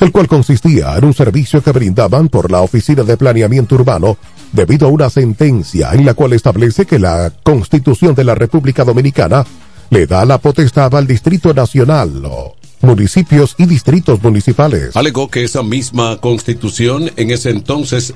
el 0.00 0.12
cual 0.12 0.28
consistía 0.28 0.96
en 0.96 1.04
un 1.04 1.14
servicio 1.14 1.62
que 1.62 1.72
brindaban 1.72 2.28
por 2.28 2.50
la 2.50 2.60
Oficina 2.60 3.02
de 3.02 3.16
Planeamiento 3.16 3.76
Urbano 3.76 4.18
debido 4.52 4.88
a 4.88 4.90
una 4.90 5.10
sentencia 5.10 5.90
en 5.92 6.04
la 6.04 6.14
cual 6.14 6.32
establece 6.32 6.86
que 6.86 6.98
la 6.98 7.32
Constitución 7.42 8.14
de 8.14 8.24
la 8.24 8.34
República 8.34 8.84
Dominicana 8.84 9.44
le 9.90 10.06
da 10.06 10.24
la 10.24 10.38
potestad 10.38 10.94
al 10.94 11.06
Distrito 11.06 11.54
Nacional, 11.54 12.22
o 12.24 12.56
municipios 12.82 13.54
y 13.58 13.66
distritos 13.66 14.22
municipales. 14.22 14.96
Alegó 14.96 15.28
que 15.28 15.44
esa 15.44 15.62
misma 15.62 16.18
constitución 16.18 17.10
en 17.16 17.30
ese 17.30 17.50
entonces 17.50 18.14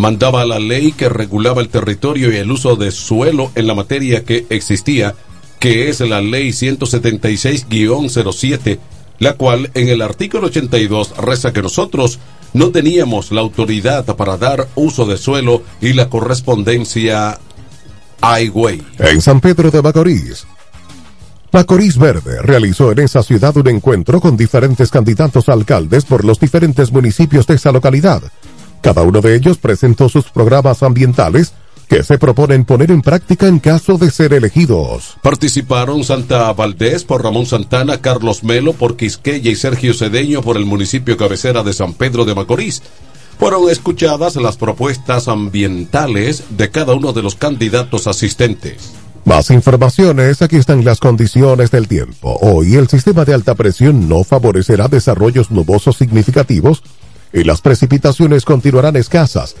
mandaba 0.00 0.44
la 0.46 0.58
ley 0.58 0.92
que 0.92 1.10
regulaba 1.10 1.60
el 1.60 1.68
territorio 1.68 2.32
y 2.32 2.36
el 2.36 2.50
uso 2.50 2.74
de 2.74 2.90
suelo 2.90 3.52
en 3.54 3.66
la 3.66 3.74
materia 3.74 4.24
que 4.24 4.46
existía, 4.48 5.14
que 5.58 5.90
es 5.90 6.00
la 6.00 6.22
ley 6.22 6.52
176-07, 6.52 8.78
la 9.18 9.34
cual 9.34 9.70
en 9.74 9.90
el 9.90 10.00
artículo 10.00 10.46
82 10.46 11.18
reza 11.18 11.52
que 11.52 11.60
nosotros 11.60 12.18
no 12.54 12.70
teníamos 12.70 13.30
la 13.30 13.42
autoridad 13.42 14.06
para 14.16 14.38
dar 14.38 14.68
uso 14.74 15.04
de 15.04 15.18
suelo 15.18 15.62
y 15.82 15.92
la 15.92 16.08
correspondencia 16.08 17.38
highway. 18.22 18.82
En 18.98 19.20
San 19.20 19.42
Pedro 19.42 19.70
de 19.70 19.82
Macorís, 19.82 20.46
Macorís 21.52 21.98
Verde 21.98 22.40
realizó 22.42 22.92
en 22.92 23.00
esa 23.00 23.22
ciudad 23.22 23.54
un 23.56 23.68
encuentro 23.68 24.20
con 24.20 24.36
diferentes 24.36 24.90
candidatos 24.90 25.48
a 25.48 25.52
alcaldes 25.52 26.04
por 26.06 26.24
los 26.24 26.40
diferentes 26.40 26.90
municipios 26.90 27.46
de 27.46 27.56
esa 27.56 27.72
localidad. 27.72 28.22
Cada 28.80 29.02
uno 29.02 29.20
de 29.20 29.36
ellos 29.36 29.58
presentó 29.58 30.08
sus 30.08 30.30
programas 30.30 30.82
ambientales 30.82 31.52
que 31.90 32.04
se 32.04 32.18
proponen 32.18 32.64
poner 32.64 32.92
en 32.92 33.02
práctica 33.02 33.48
en 33.48 33.58
caso 33.58 33.98
de 33.98 34.12
ser 34.12 34.32
elegidos. 34.32 35.16
Participaron 35.22 36.04
Santa 36.04 36.52
Valdés 36.52 37.02
por 37.02 37.22
Ramón 37.22 37.46
Santana, 37.46 38.00
Carlos 38.00 38.44
Melo 38.44 38.74
por 38.74 38.96
Quisqueya 38.96 39.50
y 39.50 39.56
Sergio 39.56 39.92
Cedeño 39.92 40.40
por 40.40 40.56
el 40.56 40.66
municipio 40.66 41.16
cabecera 41.16 41.64
de 41.64 41.72
San 41.72 41.94
Pedro 41.94 42.24
de 42.24 42.36
Macorís. 42.36 42.82
Fueron 43.40 43.68
escuchadas 43.70 44.36
las 44.36 44.56
propuestas 44.56 45.26
ambientales 45.26 46.44
de 46.50 46.70
cada 46.70 46.94
uno 46.94 47.12
de 47.12 47.22
los 47.22 47.34
candidatos 47.34 48.06
asistentes. 48.06 48.92
Más 49.24 49.50
informaciones, 49.50 50.42
aquí 50.42 50.56
están 50.56 50.84
las 50.84 51.00
condiciones 51.00 51.70
del 51.70 51.88
tiempo. 51.88 52.38
Hoy 52.40 52.76
el 52.76 52.88
sistema 52.88 53.24
de 53.24 53.34
alta 53.34 53.54
presión 53.54 54.08
no 54.08 54.22
favorecerá 54.24 54.88
desarrollos 54.88 55.50
nubosos 55.50 55.96
significativos 55.96 56.82
y 57.32 57.44
las 57.44 57.60
precipitaciones 57.60 58.44
continuarán 58.44 58.96
escasas, 58.96 59.56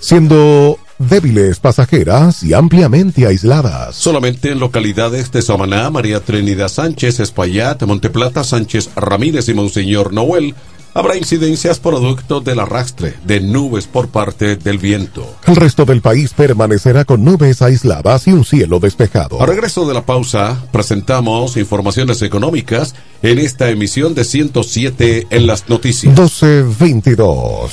siendo 0.00 0.78
débiles 0.98 1.60
pasajeras 1.60 2.42
y 2.42 2.54
ampliamente 2.54 3.26
aisladas. 3.26 3.94
Solamente 3.96 4.50
en 4.50 4.60
localidades 4.60 5.30
de 5.32 5.42
Samaná, 5.42 5.90
María 5.90 6.20
Trinidad 6.20 6.68
Sánchez, 6.68 7.20
Espaillat, 7.20 7.82
Monteplata, 7.82 8.44
Sánchez 8.44 8.90
Ramírez 8.96 9.48
y 9.48 9.54
Monseñor 9.54 10.12
Noel 10.12 10.54
habrá 10.94 11.16
incidencias 11.16 11.78
producto 11.78 12.40
del 12.40 12.60
arrastre 12.60 13.14
de 13.24 13.40
nubes 13.40 13.86
por 13.86 14.08
parte 14.08 14.56
del 14.56 14.78
viento. 14.78 15.36
El 15.46 15.56
resto 15.56 15.84
del 15.84 16.00
país 16.00 16.32
permanecerá 16.32 17.04
con 17.04 17.24
nubes 17.24 17.62
aisladas 17.62 18.26
y 18.26 18.32
un 18.32 18.44
cielo 18.44 18.80
despejado. 18.80 19.40
A 19.42 19.46
regreso 19.46 19.86
de 19.86 19.94
la 19.94 20.04
pausa, 20.04 20.64
presentamos 20.72 21.56
informaciones 21.56 22.22
económicas 22.22 22.94
en 23.22 23.38
esta 23.38 23.68
emisión 23.70 24.14
de 24.14 24.24
107 24.24 25.26
en 25.30 25.46
las 25.46 25.68
noticias. 25.68 26.12
1222. 26.14 27.72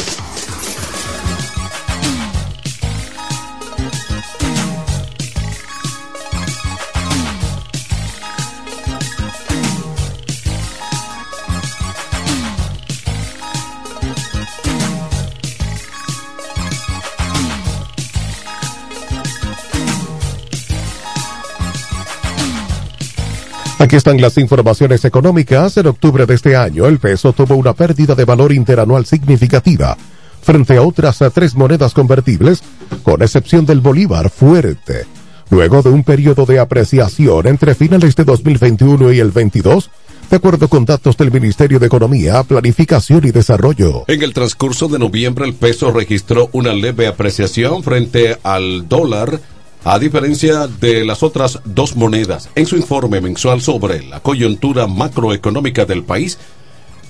Aquí 23.91 23.97
están 23.97 24.21
las 24.21 24.39
informaciones 24.39 25.05
económicas. 25.05 25.77
En 25.77 25.89
octubre 25.89 26.25
de 26.25 26.35
este 26.37 26.55
año, 26.55 26.87
el 26.87 27.01
peso 27.01 27.33
tuvo 27.33 27.57
una 27.57 27.73
pérdida 27.73 28.15
de 28.15 28.25
valor 28.25 28.53
interanual 28.53 29.05
significativa 29.05 29.97
frente 30.43 30.77
a 30.77 30.83
otras 30.83 31.19
tres 31.35 31.57
monedas 31.57 31.93
convertibles, 31.93 32.63
con 33.03 33.21
excepción 33.21 33.67
del 33.67 33.81
bolívar 33.81 34.31
fuerte. 34.31 35.07
Luego 35.51 35.83
de 35.83 35.89
un 35.91 36.05
periodo 36.05 36.47
de 36.47 36.61
apreciación 36.61 37.49
entre 37.49 37.75
finales 37.75 38.15
de 38.15 38.23
2021 38.23 39.13
y 39.13 39.19
el 39.19 39.33
22, 39.33 39.91
de 40.31 40.37
acuerdo 40.37 40.69
con 40.69 40.85
datos 40.85 41.17
del 41.17 41.33
Ministerio 41.33 41.81
de 41.81 41.87
Economía, 41.87 42.45
Planificación 42.45 43.27
y 43.27 43.33
Desarrollo. 43.33 44.05
En 44.07 44.23
el 44.23 44.33
transcurso 44.33 44.87
de 44.87 45.01
noviembre 45.01 45.47
el 45.47 45.55
peso 45.55 45.91
registró 45.91 46.49
una 46.53 46.73
leve 46.73 47.09
apreciación 47.09 47.83
frente 47.83 48.39
al 48.45 48.89
dólar, 48.89 49.41
a 49.85 49.99
diferencia 49.99 50.67
de 50.67 51.05
las 51.05 51.23
otras 51.23 51.61
dos 51.65 51.97
monedas. 51.97 52.49
En 52.55 52.67
su 52.67 52.77
informe 52.77 53.21
mensual 53.21 53.61
sobre 53.61 54.03
la 54.03 54.21
coyuntura 54.21 54.87
macroeconómica 54.87 55.85
del 55.85 56.05
país, 56.05 56.39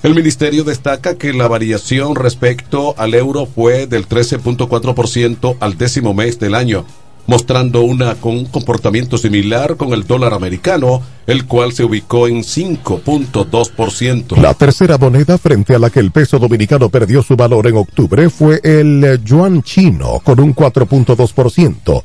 el 0.03 0.15
ministerio 0.15 0.63
destaca 0.63 1.15
que 1.15 1.33
la 1.33 1.47
variación 1.47 2.15
respecto 2.15 2.95
al 2.97 3.13
euro 3.13 3.45
fue 3.45 3.87
del 3.87 4.07
13.4% 4.07 5.57
al 5.59 5.77
décimo 5.77 6.15
mes 6.15 6.39
del 6.39 6.55
año, 6.55 6.85
mostrando 7.27 7.81
una, 7.81 8.15
con 8.15 8.35
un 8.35 8.45
comportamiento 8.45 9.19
similar 9.19 9.75
con 9.75 9.93
el 9.93 10.07
dólar 10.07 10.33
americano, 10.33 11.03
el 11.27 11.45
cual 11.45 11.73
se 11.73 11.83
ubicó 11.83 12.27
en 12.27 12.37
5.2%. 12.37 14.37
La 14.37 14.55
tercera 14.55 14.97
moneda 14.97 15.37
frente 15.37 15.75
a 15.75 15.79
la 15.79 15.91
que 15.91 15.99
el 15.99 16.09
peso 16.09 16.39
dominicano 16.39 16.89
perdió 16.89 17.21
su 17.21 17.35
valor 17.35 17.67
en 17.67 17.75
octubre 17.75 18.27
fue 18.31 18.59
el 18.63 19.21
yuan 19.23 19.61
chino, 19.61 20.19
con 20.23 20.39
un 20.39 20.55
4.2% 20.55 22.01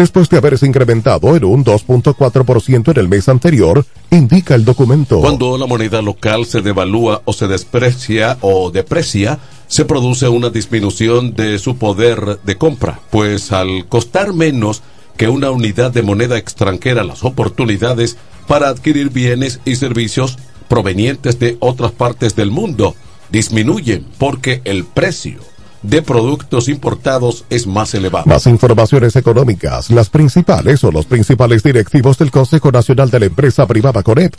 después 0.00 0.30
de 0.30 0.38
haberse 0.38 0.66
incrementado 0.66 1.36
en 1.36 1.44
un 1.44 1.62
2.4% 1.62 2.90
en 2.90 2.98
el 2.98 3.08
mes 3.08 3.28
anterior, 3.28 3.84
indica 4.10 4.54
el 4.54 4.64
documento. 4.64 5.20
Cuando 5.20 5.58
la 5.58 5.66
moneda 5.66 6.00
local 6.00 6.46
se 6.46 6.62
devalúa 6.62 7.20
o 7.26 7.34
se 7.34 7.46
desprecia 7.46 8.38
o 8.40 8.70
deprecia, 8.70 9.38
se 9.66 9.84
produce 9.84 10.26
una 10.26 10.48
disminución 10.48 11.34
de 11.34 11.58
su 11.58 11.76
poder 11.76 12.40
de 12.42 12.56
compra, 12.56 12.98
pues 13.10 13.52
al 13.52 13.86
costar 13.88 14.32
menos 14.32 14.82
que 15.18 15.28
una 15.28 15.50
unidad 15.50 15.92
de 15.92 16.02
moneda 16.02 16.38
extranjera 16.38 17.04
las 17.04 17.22
oportunidades 17.22 18.16
para 18.48 18.68
adquirir 18.68 19.10
bienes 19.10 19.60
y 19.66 19.76
servicios 19.76 20.38
provenientes 20.68 21.38
de 21.38 21.58
otras 21.60 21.92
partes 21.92 22.34
del 22.34 22.50
mundo 22.50 22.94
disminuyen 23.30 24.06
porque 24.16 24.62
el 24.64 24.84
precio 24.84 25.40
de 25.82 26.02
productos 26.02 26.68
importados 26.68 27.44
es 27.50 27.66
más 27.66 27.94
elevado. 27.94 28.26
Más 28.26 28.46
informaciones 28.46 29.16
económicas. 29.16 29.90
Las 29.90 30.10
principales 30.10 30.84
o 30.84 30.92
los 30.92 31.06
principales 31.06 31.62
directivos 31.62 32.18
del 32.18 32.30
Consejo 32.30 32.70
Nacional 32.70 33.10
de 33.10 33.20
la 33.20 33.26
Empresa 33.26 33.66
Privada 33.66 34.02
CONEP 34.02 34.34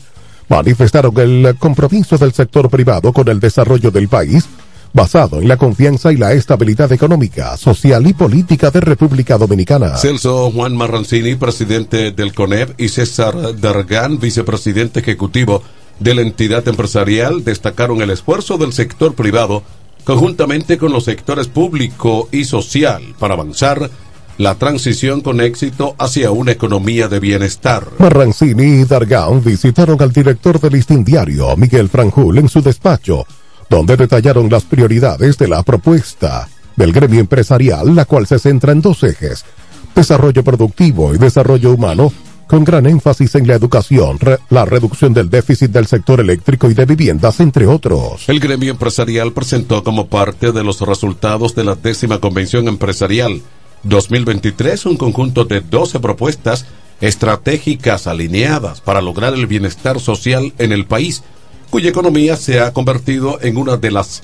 manifestaron 0.50 1.18
el 1.20 1.56
compromiso 1.58 2.18
del 2.18 2.34
sector 2.34 2.70
privado 2.70 3.14
con 3.14 3.28
el 3.30 3.40
desarrollo 3.40 3.90
del 3.90 4.08
país 4.08 4.46
basado 4.94 5.40
en 5.40 5.48
la 5.48 5.58
confianza 5.58 6.12
y 6.12 6.18
la 6.18 6.34
estabilidad 6.34 6.92
económica, 6.92 7.56
social 7.58 8.06
y 8.08 8.14
política 8.14 8.72
de 8.72 8.82
República 8.82 9.38
Dominicana. 9.38 9.96
Celso 9.98 10.52
Juan 10.52 10.76
Marrancini, 10.76 11.36
presidente 11.36 12.12
del 12.12 12.34
CONEP, 12.34 12.80
y 12.80 12.90
César 12.90 13.60
Dargan, 13.60 14.20
vicepresidente 14.20 15.00
ejecutivo 15.00 15.64
de 16.00 16.16
la 16.16 16.22
entidad 16.22 16.68
empresarial, 16.68 17.44
destacaron 17.44 18.02
el 18.02 18.10
esfuerzo 18.10 18.58
del 18.58 18.74
sector 18.74 19.14
privado 19.14 19.64
conjuntamente 20.04 20.78
con 20.78 20.92
los 20.92 21.06
sectores 21.06 21.48
público 21.48 22.28
y 22.32 22.46
social 22.46 23.16
para 23.20 23.34
avanzar 23.36 23.90
la 24.38 24.56
transición 24.56 25.22
con 25.22 25.40
éxito 25.40 25.96
hacia 26.00 26.32
una 26.32 26.52
economía 26.52 27.08
de 27.08 27.20
bienestar. 27.20 27.88
Marrancini 28.00 28.82
y 28.82 28.84
Dargan 28.86 29.44
visitaron 29.44 30.02
al 30.02 30.12
director 30.12 30.60
del 30.60 30.74
listín 30.74 31.04
diario, 31.04 31.56
Miguel 31.58 31.90
Franjul, 31.90 32.40
en 32.40 32.50
su 32.50 32.62
despacho, 32.62 33.26
donde 33.70 33.98
detallaron 33.98 34.50
las 34.50 34.64
prioridades 34.64 35.38
de 35.38 35.48
la 35.48 35.62
propuesta 35.64 36.48
del 36.76 36.92
gremio 36.92 37.20
empresarial, 37.20 37.96
la 37.96 38.06
cual 38.06 38.26
se 38.26 38.40
centra 38.40 38.72
en 38.72 38.82
dos 38.82 39.04
ejes, 39.04 39.46
desarrollo 39.94 40.44
productivo 40.44 41.14
y 41.14 41.18
desarrollo 41.18 41.72
humano, 41.72 42.12
con 42.52 42.66
gran 42.66 42.86
énfasis 42.86 43.36
en 43.36 43.48
la 43.48 43.56
educación, 43.56 44.20
la 44.50 44.66
reducción 44.66 45.14
del 45.14 45.30
déficit 45.30 45.72
del 45.72 45.88
sector 45.88 46.20
eléctrico 46.20 46.70
y 46.70 46.74
de 46.74 46.84
viviendas, 46.84 47.40
entre 47.40 47.66
otros. 47.66 48.28
El 48.28 48.42
gremio 48.42 48.72
empresarial 48.72 49.32
presentó 49.32 49.86
como 49.86 50.08
parte 50.08 50.52
de 50.52 50.62
los 50.62 50.82
resultados 50.82 51.56
de 51.56 51.64
la 51.64 51.76
décima 51.76 52.20
convención 52.20 52.68
empresarial 52.68 53.42
2023 53.84 54.86
un 54.86 54.98
conjunto 54.98 55.46
de 55.46 55.62
12 55.62 56.02
propuestas 56.02 56.66
estratégicas 57.00 58.06
alineadas 58.06 58.82
para 58.82 59.02
lograr 59.02 59.34
el 59.34 59.48
bienestar 59.48 60.02
social 60.02 60.52
en 60.58 60.74
el 60.74 60.86
país, 60.86 61.24
cuya 61.70 61.90
economía 61.90 62.36
se 62.36 62.60
ha 62.60 62.74
convertido 62.74 63.40
en 63.42 63.56
una 63.56 63.78
de 63.78 63.92
las 63.92 64.24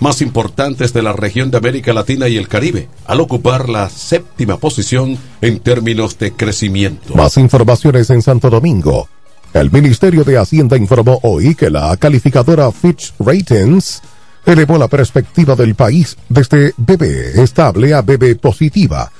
más 0.00 0.20
importantes 0.22 0.92
de 0.92 1.02
la 1.02 1.12
región 1.12 1.50
de 1.50 1.58
América 1.58 1.92
Latina 1.92 2.28
y 2.28 2.36
el 2.36 2.48
Caribe, 2.48 2.88
al 3.06 3.20
ocupar 3.20 3.68
la 3.68 3.88
séptima 3.88 4.58
posición 4.58 5.18
en 5.40 5.60
términos 5.60 6.18
de 6.18 6.32
crecimiento. 6.32 7.14
Más 7.14 7.36
informaciones 7.36 8.10
en 8.10 8.22
Santo 8.22 8.50
Domingo. 8.50 9.08
El 9.52 9.70
Ministerio 9.70 10.22
de 10.24 10.38
Hacienda 10.38 10.76
informó 10.76 11.18
hoy 11.22 11.54
que 11.54 11.70
la 11.70 11.96
calificadora 11.96 12.70
Fitch 12.72 13.14
Ratings 13.18 14.02
elevó 14.44 14.76
la 14.76 14.88
perspectiva 14.88 15.56
del 15.56 15.74
país 15.74 16.16
desde 16.28 16.74
BB 16.76 17.40
estable 17.40 17.94
a 17.94 18.02
BB 18.02 18.38
positiva, 18.38 19.10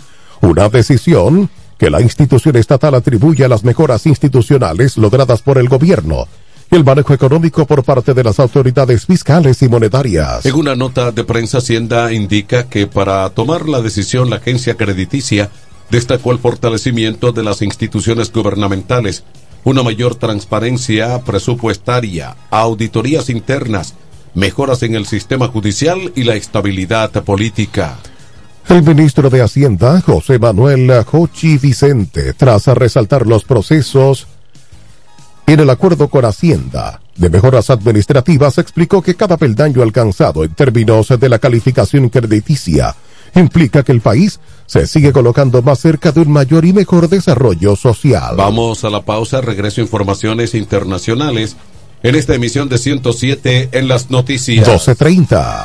una 0.43 0.69
decisión 0.69 1.49
que 1.79 1.91
la 1.91 2.01
institución 2.01 2.57
estatal 2.57 2.95
atribuye 2.95 3.45
a 3.45 3.49
las 3.49 3.65
mejoras 3.65 4.07
institucionales 4.07 4.97
logradas 4.97 5.43
por 5.43 5.59
el 5.59 5.69
gobierno 5.69 6.27
el 6.71 6.85
manejo 6.85 7.15
económico 7.15 7.67
por 7.67 7.85
parte 7.85 8.13
de 8.13 8.25
las 8.25 8.41
autoridades 8.41 9.07
fiscales 9.07 9.63
y 9.63 9.69
monetarias. 9.69 10.45
En 10.45 10.55
una 10.55 10.75
nota 10.75 11.13
de 11.13 11.25
prensa, 11.25 11.59
Hacienda 11.59 12.13
indica 12.13 12.69
que 12.69 12.87
para 12.87 13.29
tomar 13.31 13.69
la 13.69 13.81
decisión 13.81 14.31
la 14.31 14.37
agencia 14.37 14.77
crediticia 14.77 15.51
destacó 15.91 16.33
el 16.33 16.39
fortalecimiento 16.39 17.33
de 17.33 17.43
las 17.43 17.63
instituciones 17.63 18.33
gubernamentales, 18.33 19.25
una 19.65 19.83
mayor 19.83 20.17
transparencia 20.17 21.21
presupuestaria, 21.23 22.37
auditorías 22.51 23.31
internas, 23.31 23.95
mejoras 24.35 24.83
en 24.83 24.95
el 24.95 25.07
sistema 25.07 25.49
judicial 25.49 26.13
y 26.15 26.25
la 26.25 26.35
estabilidad 26.35 27.11
política. 27.25 27.97
El 28.69 28.83
ministro 28.83 29.31
de 29.31 29.43
Hacienda, 29.43 30.01
José 30.01 30.41
Manuel 30.41 31.05
Jochi 31.05 31.57
Vicente, 31.57 32.33
tras 32.33 32.67
resaltar 32.67 33.25
los 33.25 33.45
procesos 33.45 34.27
en 35.47 35.61
el 35.61 35.71
acuerdo 35.71 36.09
con 36.09 36.25
Hacienda 36.25 37.01
de 37.17 37.31
mejoras 37.31 37.71
administrativas 37.71 38.59
explicó 38.59 39.01
que 39.03 39.15
cada 39.15 39.37
peldaño 39.37 39.83
alcanzado 39.83 40.45
en 40.45 40.55
términos 40.55 41.09
de 41.09 41.29
la 41.29 41.39
calificación 41.39 42.09
crediticia 42.09 42.95
implica 43.35 43.83
que 43.83 43.93
el 43.93 44.01
país 44.01 44.41
se 44.67 44.87
sigue 44.87 45.13
colocando 45.13 45.63
más 45.63 45.79
cerca 45.79 46.13
de 46.13 46.21
un 46.21 46.33
mayor 46.33 46.65
y 46.65 46.73
mejor 46.73 47.09
desarrollo 47.09 47.77
social. 47.77 48.35
Vamos 48.37 48.85
a 48.85 48.91
la 48.91 49.03
pausa, 49.03 49.41
regreso 49.41 49.81
a 49.81 49.85
informaciones 49.85 50.55
internacionales 50.55 51.57
en 52.03 52.15
esta 52.15 52.35
emisión 52.35 52.69
de 52.69 52.79
107 52.79 53.71
en 53.73 53.89
las 53.89 54.11
noticias. 54.11 54.67
1230. 54.67 55.65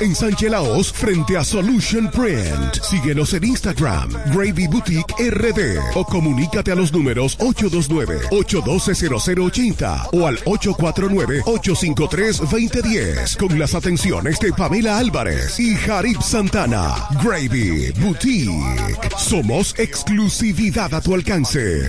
en 0.00 0.14
Sánchez 0.14 0.50
Laos 0.50 0.90
frente 0.92 1.36
a 1.36 1.44
Solution 1.44 2.10
Print. 2.10 2.82
Síguenos 2.82 3.34
en 3.34 3.44
Instagram, 3.44 4.10
Gravy 4.32 4.66
Boutique 4.66 5.14
RD 5.18 5.78
o 5.94 6.04
comunícate 6.04 6.72
a 6.72 6.74
los 6.74 6.92
números 6.92 7.38
829-812-0080 7.38 10.08
o 10.12 10.26
al 10.26 10.38
849-853-2010 10.44 13.36
con 13.36 13.56
las 13.58 13.74
atenciones 13.74 14.38
de 14.40 14.52
Pamela 14.52 14.98
Álvarez 14.98 15.58
y 15.58 15.74
Jarib 15.76 16.20
Santana. 16.22 16.94
Gravy 17.22 17.92
Boutique. 17.92 19.08
Somos 19.16 19.74
exclusividad 19.78 20.92
a 20.94 21.00
tu 21.00 21.14
alcance. 21.14 21.88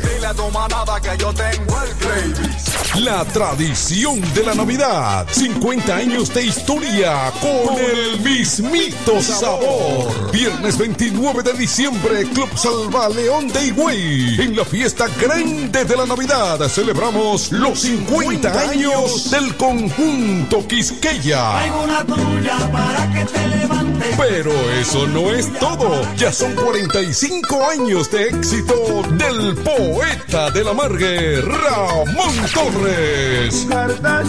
La 2.95 3.23
tradición 3.25 4.21
de 4.33 4.43
la 4.43 4.55
Navidad. 4.55 5.27
50 5.31 5.95
años 5.95 6.33
de 6.33 6.45
historia 6.45 7.31
con 7.41 7.77
el 7.77 7.88
mismito 8.23 9.21
sabor. 9.21 10.31
Viernes 10.31 10.77
29 10.77 11.43
de 11.43 11.53
diciembre, 11.53 12.23
Club 12.33 12.49
Salva 12.55 13.09
León 13.09 13.47
de 13.47 13.67
Higüey. 13.67 14.41
En 14.41 14.55
la 14.55 14.65
fiesta 14.65 15.07
grande 15.19 15.85
de 15.85 15.95
la 15.95 16.05
Navidad 16.05 16.59
celebramos 16.67 17.51
los 17.51 17.79
50 17.79 18.69
años 18.69 19.31
del 19.31 19.55
conjunto 19.55 20.67
Quisqueya. 20.67 21.65
una 21.83 22.05
tuya 22.05 22.57
para 22.71 23.11
que 23.13 23.25
te 23.25 23.47
levantes. 23.47 24.15
Pero 24.17 24.51
eso 24.79 25.07
no 25.07 25.31
es 25.31 25.51
todo. 25.59 26.01
Ya 26.17 26.31
son 26.31 26.53
45 26.55 27.69
años 27.69 28.11
de 28.11 28.27
éxito 28.29 29.03
del 29.17 29.55
poeta 29.55 30.51
de 30.51 30.63
la 30.63 30.73
Margue, 30.73 31.41
Ramón 31.41 32.35
Torres. 32.53 33.67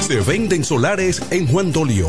Se 0.00 0.20
venden 0.22 0.64
solares 0.64 1.22
en 1.30 1.46
Juan 1.46 1.70
Dolio, 1.70 2.08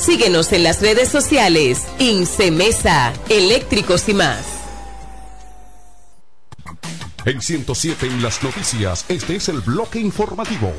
Síguenos 0.00 0.50
en 0.52 0.62
las 0.62 0.80
redes 0.80 1.10
sociales. 1.10 1.86
Incemesa, 1.98 3.12
eléctricos 3.28 4.08
y 4.08 4.14
más. 4.14 4.46
En 7.26 7.42
107 7.42 8.06
en 8.06 8.22
las 8.22 8.42
noticias, 8.42 9.04
este 9.10 9.36
es 9.36 9.50
el 9.50 9.60
bloque 9.60 10.00
informativo. 10.00 10.72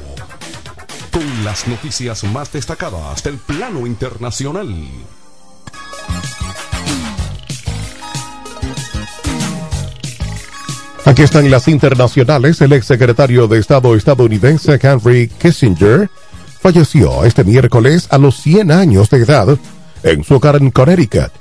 Con 1.12 1.46
las 1.46 1.68
noticias 1.68 2.24
más 2.24 2.52
destacadas 2.52 3.22
del 3.24 3.38
plano 3.38 3.86
internacional. 3.86 4.74
Aquí 11.06 11.22
están 11.22 11.52
las 11.52 11.68
internacionales. 11.68 12.60
El 12.62 12.74
ex 12.74 12.88
secretario 12.88 13.48
de 13.48 13.60
Estado 13.60 13.96
estadounidense 13.96 14.80
Henry 14.82 15.28
Kissinger 15.28 16.10
falleció 16.62 17.26
este 17.26 17.44
miércoles 17.44 18.08
a 18.12 18.18
los 18.18 18.40
100 18.42 18.72
años 18.72 19.10
de 19.10 19.18
edad 19.18 19.58
en 20.04 20.24
su 20.24 20.36
hogar 20.36 20.58
en 20.58 20.72
Connecticut. 20.72 21.32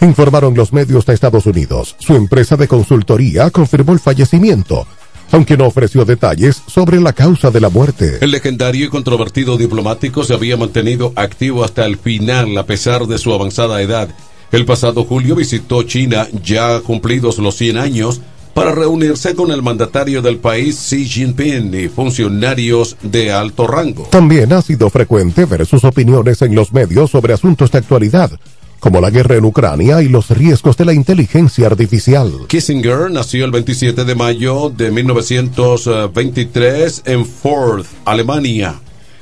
Informaron 0.00 0.54
los 0.54 0.72
medios 0.72 1.06
de 1.06 1.14
Estados 1.14 1.46
Unidos. 1.46 1.96
Su 1.98 2.14
empresa 2.14 2.56
de 2.56 2.68
consultoría 2.68 3.50
confirmó 3.50 3.92
el 3.92 3.98
fallecimiento, 3.98 4.86
aunque 5.32 5.56
no 5.56 5.66
ofreció 5.66 6.04
detalles 6.04 6.62
sobre 6.66 7.00
la 7.00 7.12
causa 7.12 7.50
de 7.50 7.60
la 7.60 7.68
muerte. 7.68 8.18
El 8.20 8.30
legendario 8.30 8.86
y 8.86 8.88
controvertido 8.88 9.56
diplomático 9.56 10.22
se 10.22 10.34
había 10.34 10.56
mantenido 10.56 11.12
activo 11.16 11.64
hasta 11.64 11.84
el 11.84 11.96
final 11.96 12.56
a 12.58 12.66
pesar 12.66 13.06
de 13.06 13.18
su 13.18 13.32
avanzada 13.32 13.82
edad. 13.82 14.08
El 14.52 14.64
pasado 14.64 15.04
julio 15.04 15.34
visitó 15.34 15.82
China, 15.82 16.28
ya 16.42 16.80
cumplidos 16.80 17.38
los 17.38 17.56
100 17.56 17.76
años, 17.78 18.20
para 18.58 18.72
reunirse 18.72 19.36
con 19.36 19.52
el 19.52 19.62
mandatario 19.62 20.20
del 20.20 20.38
país 20.38 20.88
Xi 20.90 21.04
Jinping 21.04 21.72
y 21.74 21.86
funcionarios 21.86 22.96
de 23.02 23.30
alto 23.30 23.68
rango. 23.68 24.08
También 24.10 24.52
ha 24.52 24.60
sido 24.62 24.90
frecuente 24.90 25.44
ver 25.44 25.64
sus 25.64 25.84
opiniones 25.84 26.42
en 26.42 26.56
los 26.56 26.72
medios 26.72 27.12
sobre 27.12 27.34
asuntos 27.34 27.70
de 27.70 27.78
actualidad, 27.78 28.32
como 28.80 29.00
la 29.00 29.10
guerra 29.10 29.36
en 29.36 29.44
Ucrania 29.44 30.02
y 30.02 30.08
los 30.08 30.30
riesgos 30.30 30.76
de 30.76 30.86
la 30.86 30.92
inteligencia 30.92 31.68
artificial. 31.68 32.32
Kissinger 32.48 33.12
nació 33.12 33.44
el 33.44 33.52
27 33.52 34.04
de 34.04 34.14
mayo 34.16 34.70
de 34.70 34.90
1923 34.90 37.02
en 37.04 37.26
Ford, 37.26 37.86
Alemania, 38.04 38.74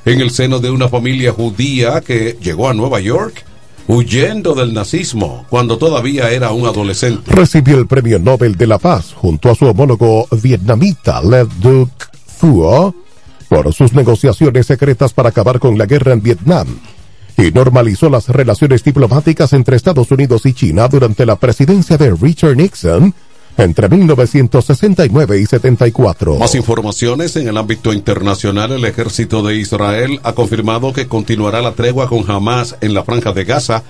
en 0.07 0.23
el 0.23 0.31
seno 0.31 0.61
de 0.61 0.71
una 0.71 0.89
familia 0.89 1.33
judía 1.33 2.01
que 2.01 2.39
llegó 2.41 2.71
a 2.71 2.75
Nueva 2.75 3.01
York 3.01 3.45
huyendo 3.89 4.55
del 4.55 4.75
nazismo 4.75 5.47
cuando 5.49 5.79
todavía 5.79 6.31
era 6.31 6.51
un 6.53 6.67
adolescente. 6.67 7.31
Recibió 7.31 7.79
el 7.79 7.87
Premio 7.87 8.19
Nobel 8.19 8.57
de 8.57 8.67
la 8.67 8.79
Paz 8.79 9.13
junto 9.15 9.51
a 9.51 9.55
su 9.55 9.67
homólogo 9.67 10.27
vietnamita 10.31 11.23
Le 11.23 11.47
Duc 11.61 11.91
Thuo 12.41 12.95
por 13.49 13.73
sus 13.73 13.93
negociaciones 13.93 14.67
secretas 14.67 15.13
para 15.13 15.29
acabar 15.29 15.61
con 15.61 15.79
la 15.79 15.87
guerra 15.87 16.13
en 16.13 16.23
Vietnam 16.23 16.67
y 17.37 17.51
normalizó 17.53 18.09
las 18.09 18.29
relaciones 18.29 18.83
diplomáticas 18.83 19.53
entre 19.53 19.77
Estados 19.77 20.11
Unidos 20.11 20.47
y 20.47 20.55
China 20.55 20.89
durante 20.89 21.27
la 21.27 21.37
presidencia 21.37 21.97
de 21.97 22.15
Richard 22.15 22.57
Nixon 22.57 23.15
entre 23.57 23.89
1969 23.89 25.41
y 25.41 25.47
74. 25.47 26.37
Más 26.37 26.55
informaciones 26.55 27.37
en 27.37 27.49
el 27.49 27.57
ámbito 27.57 27.93
internacional. 27.93 28.73
El 28.73 28.85
ejército 28.85 29.43
de 29.43 29.57
Israel 29.57 30.21
ha 30.23 30.33
confirmado 30.33 30.93
que 30.93 31.09
continuará 31.09 31.63
la 31.63 31.73
tregua 31.73 32.09
con 32.09 32.31
Hamas 32.31 32.77
en 32.81 32.95
la 32.95 33.05
franja 33.05 33.33
de 33.33 33.45
Gaza 33.45 33.83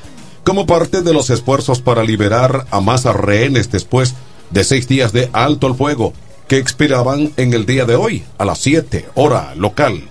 como 0.45 0.67
parte 0.67 1.03
de 1.03 1.13
los 1.13 1.31
esfuerzos 1.31 1.81
para 1.81 2.05
liberar 2.05 2.67
a 2.71 2.81
más 2.81 3.05
rehenes 3.05 3.71
después 3.71 4.15
de 4.51 4.63
seis 4.63 4.87
días 4.87 5.13
de 5.13 5.29
alto 5.33 5.67
el 5.67 5.75
fuego 5.75 6.13
que 6.47 6.59
expiraban 6.59 7.33
en 7.37 7.53
el 7.53 7.67
día 7.67 7.85
de 7.85 7.97
hoy 7.97 8.23
a 8.39 8.45
las 8.45 8.59
7 8.59 9.07
hora 9.15 9.55
local. 9.57 10.03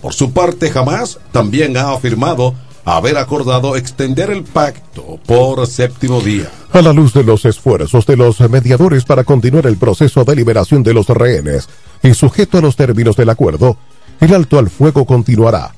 Por 0.00 0.14
su 0.14 0.32
parte, 0.32 0.72
Hamas 0.74 1.20
también 1.30 1.76
ha 1.76 1.92
afirmado 1.92 2.54
haber 2.84 3.16
acordado 3.16 3.76
extender 3.76 4.30
el 4.30 4.44
pacto 4.44 5.18
por 5.26 5.66
séptimo 5.66 6.20
día. 6.20 6.50
A 6.72 6.82
la 6.82 6.92
luz 6.92 7.12
de 7.12 7.22
los 7.22 7.44
esfuerzos 7.44 8.06
de 8.06 8.16
los 8.16 8.40
mediadores 8.40 9.04
para 9.04 9.24
continuar 9.24 9.66
el 9.66 9.76
proceso 9.76 10.24
de 10.24 10.36
liberación 10.36 10.82
de 10.82 10.94
los 10.94 11.08
rehenes 11.08 11.68
y 12.02 12.14
sujeto 12.14 12.58
a 12.58 12.62
los 12.62 12.76
términos 12.76 13.16
del 13.16 13.30
acuerdo, 13.30 13.76
el 14.20 14.34
alto 14.34 14.58
al 14.58 14.70
fuego 14.70 15.04
continuará. 15.04 15.74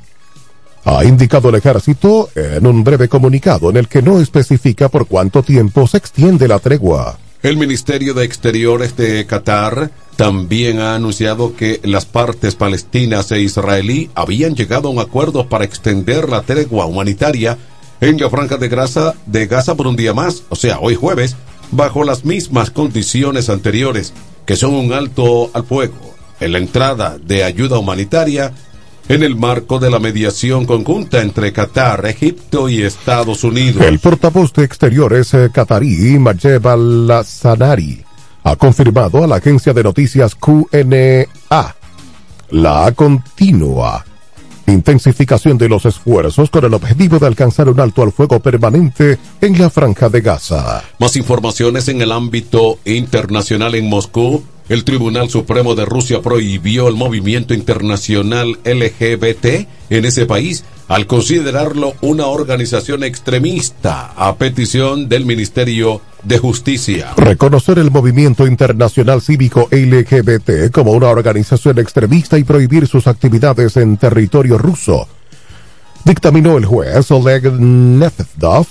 Ha 0.84 1.04
indicado 1.04 1.48
el 1.48 1.54
ejército 1.54 2.28
en 2.34 2.66
un 2.66 2.84
breve 2.84 3.08
comunicado 3.08 3.70
en 3.70 3.78
el 3.78 3.88
que 3.88 4.02
no 4.02 4.20
especifica 4.20 4.88
por 4.88 5.06
cuánto 5.06 5.42
tiempo 5.42 5.86
se 5.86 5.96
extiende 5.96 6.46
la 6.46 6.58
tregua. 6.58 7.18
El 7.44 7.58
Ministerio 7.58 8.14
de 8.14 8.24
Exteriores 8.24 8.96
de 8.96 9.26
Qatar 9.26 9.90
también 10.16 10.78
ha 10.78 10.94
anunciado 10.94 11.54
que 11.54 11.78
las 11.82 12.06
partes 12.06 12.54
palestinas 12.54 13.30
e 13.32 13.42
israelí 13.42 14.08
habían 14.14 14.54
llegado 14.54 14.88
a 14.88 14.90
un 14.90 14.98
acuerdo 14.98 15.46
para 15.46 15.66
extender 15.66 16.30
la 16.30 16.40
tregua 16.40 16.86
humanitaria 16.86 17.58
en 18.00 18.18
la 18.18 18.30
franja 18.30 18.56
de 18.56 19.46
Gaza, 19.46 19.74
por 19.74 19.86
un 19.86 19.94
día 19.94 20.14
más, 20.14 20.44
o 20.48 20.56
sea, 20.56 20.78
hoy 20.80 20.94
jueves, 20.94 21.36
bajo 21.70 22.02
las 22.02 22.24
mismas 22.24 22.70
condiciones 22.70 23.50
anteriores, 23.50 24.14
que 24.46 24.56
son 24.56 24.72
un 24.72 24.94
alto 24.94 25.50
al 25.52 25.66
fuego 25.66 26.14
en 26.40 26.52
la 26.52 26.58
entrada 26.58 27.18
de 27.18 27.44
ayuda 27.44 27.78
humanitaria 27.78 28.54
en 29.08 29.22
el 29.22 29.36
marco 29.36 29.78
de 29.78 29.90
la 29.90 29.98
mediación 29.98 30.66
conjunta 30.66 31.20
entre 31.20 31.52
Qatar, 31.52 32.06
Egipto 32.06 32.68
y 32.68 32.82
Estados 32.82 33.44
Unidos. 33.44 33.84
El 33.84 33.98
portavoz 33.98 34.52
de 34.52 34.64
Exteriores 34.64 35.34
eh, 35.34 35.50
qatarí, 35.52 36.18
Majeb 36.18 36.66
al-Sanari, 36.66 38.04
ha 38.42 38.56
confirmado 38.56 39.22
a 39.22 39.26
la 39.26 39.36
agencia 39.36 39.72
de 39.72 39.82
noticias 39.82 40.34
QNA 40.34 41.26
la 42.50 42.92
continua 42.92 44.04
intensificación 44.66 45.58
de 45.58 45.68
los 45.68 45.84
esfuerzos 45.84 46.50
con 46.50 46.64
el 46.64 46.74
objetivo 46.74 47.18
de 47.18 47.26
alcanzar 47.26 47.68
un 47.68 47.80
alto 47.80 48.02
al 48.02 48.12
fuego 48.12 48.40
permanente 48.40 49.18
en 49.40 49.58
la 49.58 49.70
franja 49.70 50.08
de 50.08 50.20
Gaza. 50.20 50.82
Más 50.98 51.16
informaciones 51.16 51.88
en 51.88 52.00
el 52.02 52.12
ámbito 52.12 52.78
internacional 52.84 53.74
en 53.74 53.88
Moscú. 53.88 54.42
El 54.68 54.84
Tribunal 54.84 55.28
Supremo 55.28 55.74
de 55.74 55.84
Rusia 55.84 56.22
prohibió 56.22 56.88
el 56.88 56.94
movimiento 56.94 57.52
internacional 57.52 58.58
LGBT 58.64 59.68
en 59.90 60.04
ese 60.06 60.24
país 60.24 60.64
al 60.88 61.06
considerarlo 61.06 61.94
una 62.00 62.26
organización 62.26 63.04
extremista 63.04 64.12
a 64.16 64.36
petición 64.36 65.08
del 65.08 65.26
Ministerio 65.26 66.00
de 66.22 66.38
Justicia. 66.38 67.12
Reconocer 67.16 67.78
el 67.78 67.90
movimiento 67.90 68.46
internacional 68.46 69.20
cívico 69.20 69.68
LGBT 69.70 70.70
como 70.72 70.92
una 70.92 71.08
organización 71.08 71.78
extremista 71.78 72.38
y 72.38 72.44
prohibir 72.44 72.86
sus 72.86 73.06
actividades 73.06 73.76
en 73.76 73.98
territorio 73.98 74.56
ruso, 74.56 75.06
dictaminó 76.04 76.56
el 76.56 76.64
juez 76.64 77.10
Oleg 77.10 77.52
Nefedov 77.52 78.66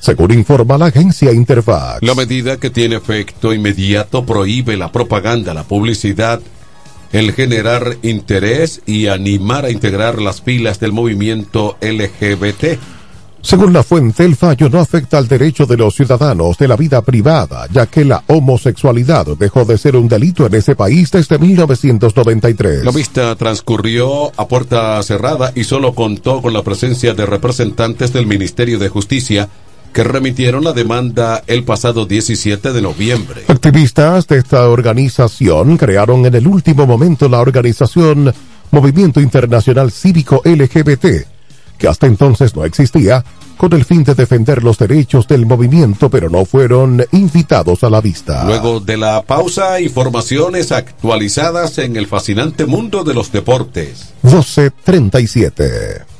según 0.00 0.32
informa 0.32 0.78
la 0.78 0.86
agencia 0.86 1.32
Interfax. 1.32 2.02
La 2.02 2.14
medida 2.14 2.56
que 2.56 2.70
tiene 2.70 2.96
efecto 2.96 3.52
inmediato 3.54 4.24
prohíbe 4.24 4.76
la 4.76 4.90
propaganda, 4.90 5.54
la 5.54 5.64
publicidad, 5.64 6.40
el 7.12 7.32
generar 7.32 7.98
interés 8.02 8.80
y 8.86 9.06
animar 9.06 9.66
a 9.66 9.70
integrar 9.70 10.20
las 10.20 10.40
filas 10.40 10.80
del 10.80 10.92
movimiento 10.92 11.76
LGBT. 11.80 12.78
Según 13.42 13.72
la 13.72 13.82
fuente, 13.82 14.24
el 14.24 14.36
fallo 14.36 14.68
no 14.68 14.80
afecta 14.80 15.16
al 15.16 15.26
derecho 15.26 15.64
de 15.64 15.78
los 15.78 15.94
ciudadanos 15.94 16.58
de 16.58 16.68
la 16.68 16.76
vida 16.76 17.00
privada, 17.00 17.66
ya 17.72 17.86
que 17.86 18.04
la 18.04 18.22
homosexualidad 18.26 19.26
dejó 19.38 19.64
de 19.64 19.78
ser 19.78 19.96
un 19.96 20.08
delito 20.08 20.46
en 20.46 20.54
ese 20.54 20.76
país 20.76 21.10
desde 21.10 21.38
1993. 21.38 22.84
La 22.84 22.90
vista 22.90 23.34
transcurrió 23.36 24.30
a 24.36 24.46
puerta 24.46 25.02
cerrada 25.02 25.52
y 25.54 25.64
solo 25.64 25.94
contó 25.94 26.42
con 26.42 26.52
la 26.52 26.62
presencia 26.62 27.14
de 27.14 27.24
representantes 27.24 28.12
del 28.12 28.26
Ministerio 28.26 28.78
de 28.78 28.90
Justicia 28.90 29.48
que 29.92 30.04
remitieron 30.04 30.64
la 30.64 30.72
demanda 30.72 31.42
el 31.46 31.64
pasado 31.64 32.06
17 32.06 32.72
de 32.72 32.82
noviembre. 32.82 33.42
Activistas 33.48 34.26
de 34.26 34.38
esta 34.38 34.68
organización 34.68 35.76
crearon 35.76 36.24
en 36.26 36.34
el 36.34 36.46
último 36.46 36.86
momento 36.86 37.28
la 37.28 37.40
organización 37.40 38.32
Movimiento 38.70 39.20
Internacional 39.20 39.90
Cívico 39.90 40.42
LGBT, 40.44 41.06
que 41.76 41.88
hasta 41.88 42.06
entonces 42.06 42.54
no 42.54 42.64
existía, 42.64 43.24
con 43.56 43.74
el 43.74 43.84
fin 43.84 44.04
de 44.04 44.14
defender 44.14 44.62
los 44.62 44.78
derechos 44.78 45.28
del 45.28 45.44
movimiento, 45.44 46.08
pero 46.08 46.30
no 46.30 46.46
fueron 46.46 47.04
invitados 47.12 47.84
a 47.84 47.90
la 47.90 48.00
vista. 48.00 48.44
Luego 48.46 48.80
de 48.80 48.96
la 48.96 49.20
pausa, 49.22 49.80
informaciones 49.80 50.72
actualizadas 50.72 51.76
en 51.78 51.96
el 51.96 52.06
fascinante 52.06 52.64
mundo 52.64 53.04
de 53.04 53.12
los 53.12 53.30
deportes. 53.32 54.14
1237. 54.22 56.19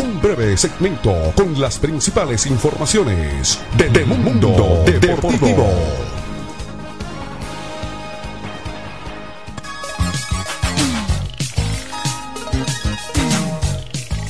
breve 0.21 0.55
segmento 0.55 1.33
con 1.35 1.59
las 1.59 1.79
principales 1.79 2.45
informaciones 2.45 3.59
de, 3.77 3.89
de 3.89 4.05
Mundo 4.05 4.83
Deportivo. 4.85 5.67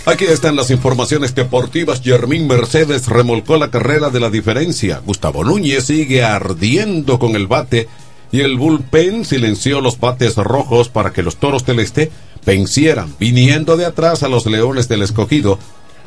Aquí 0.05 0.25
están 0.25 0.55
las 0.55 0.71
informaciones 0.71 1.35
deportivas. 1.35 2.01
Jermín 2.01 2.47
Mercedes 2.47 3.07
remolcó 3.07 3.57
la 3.57 3.69
carrera 3.69 4.09
de 4.09 4.19
la 4.19 4.29
diferencia. 4.29 5.01
Gustavo 5.05 5.43
Núñez 5.43 5.85
sigue 5.85 6.23
ardiendo 6.23 7.19
con 7.19 7.35
el 7.35 7.47
bate 7.47 7.87
y 8.31 8.41
el 8.41 8.57
bullpen 8.57 9.25
silenció 9.25 9.81
los 9.81 9.99
bates 9.99 10.37
rojos 10.37 10.89
para 10.89 11.11
que 11.11 11.21
los 11.21 11.35
toros 11.35 11.65
del 11.65 11.79
este 11.79 12.11
vencieran, 12.45 13.13
viniendo 13.19 13.77
de 13.77 13.85
atrás 13.85 14.23
a 14.23 14.29
los 14.29 14.45
leones 14.45 14.87
del 14.87 15.03
escogido, 15.03 15.59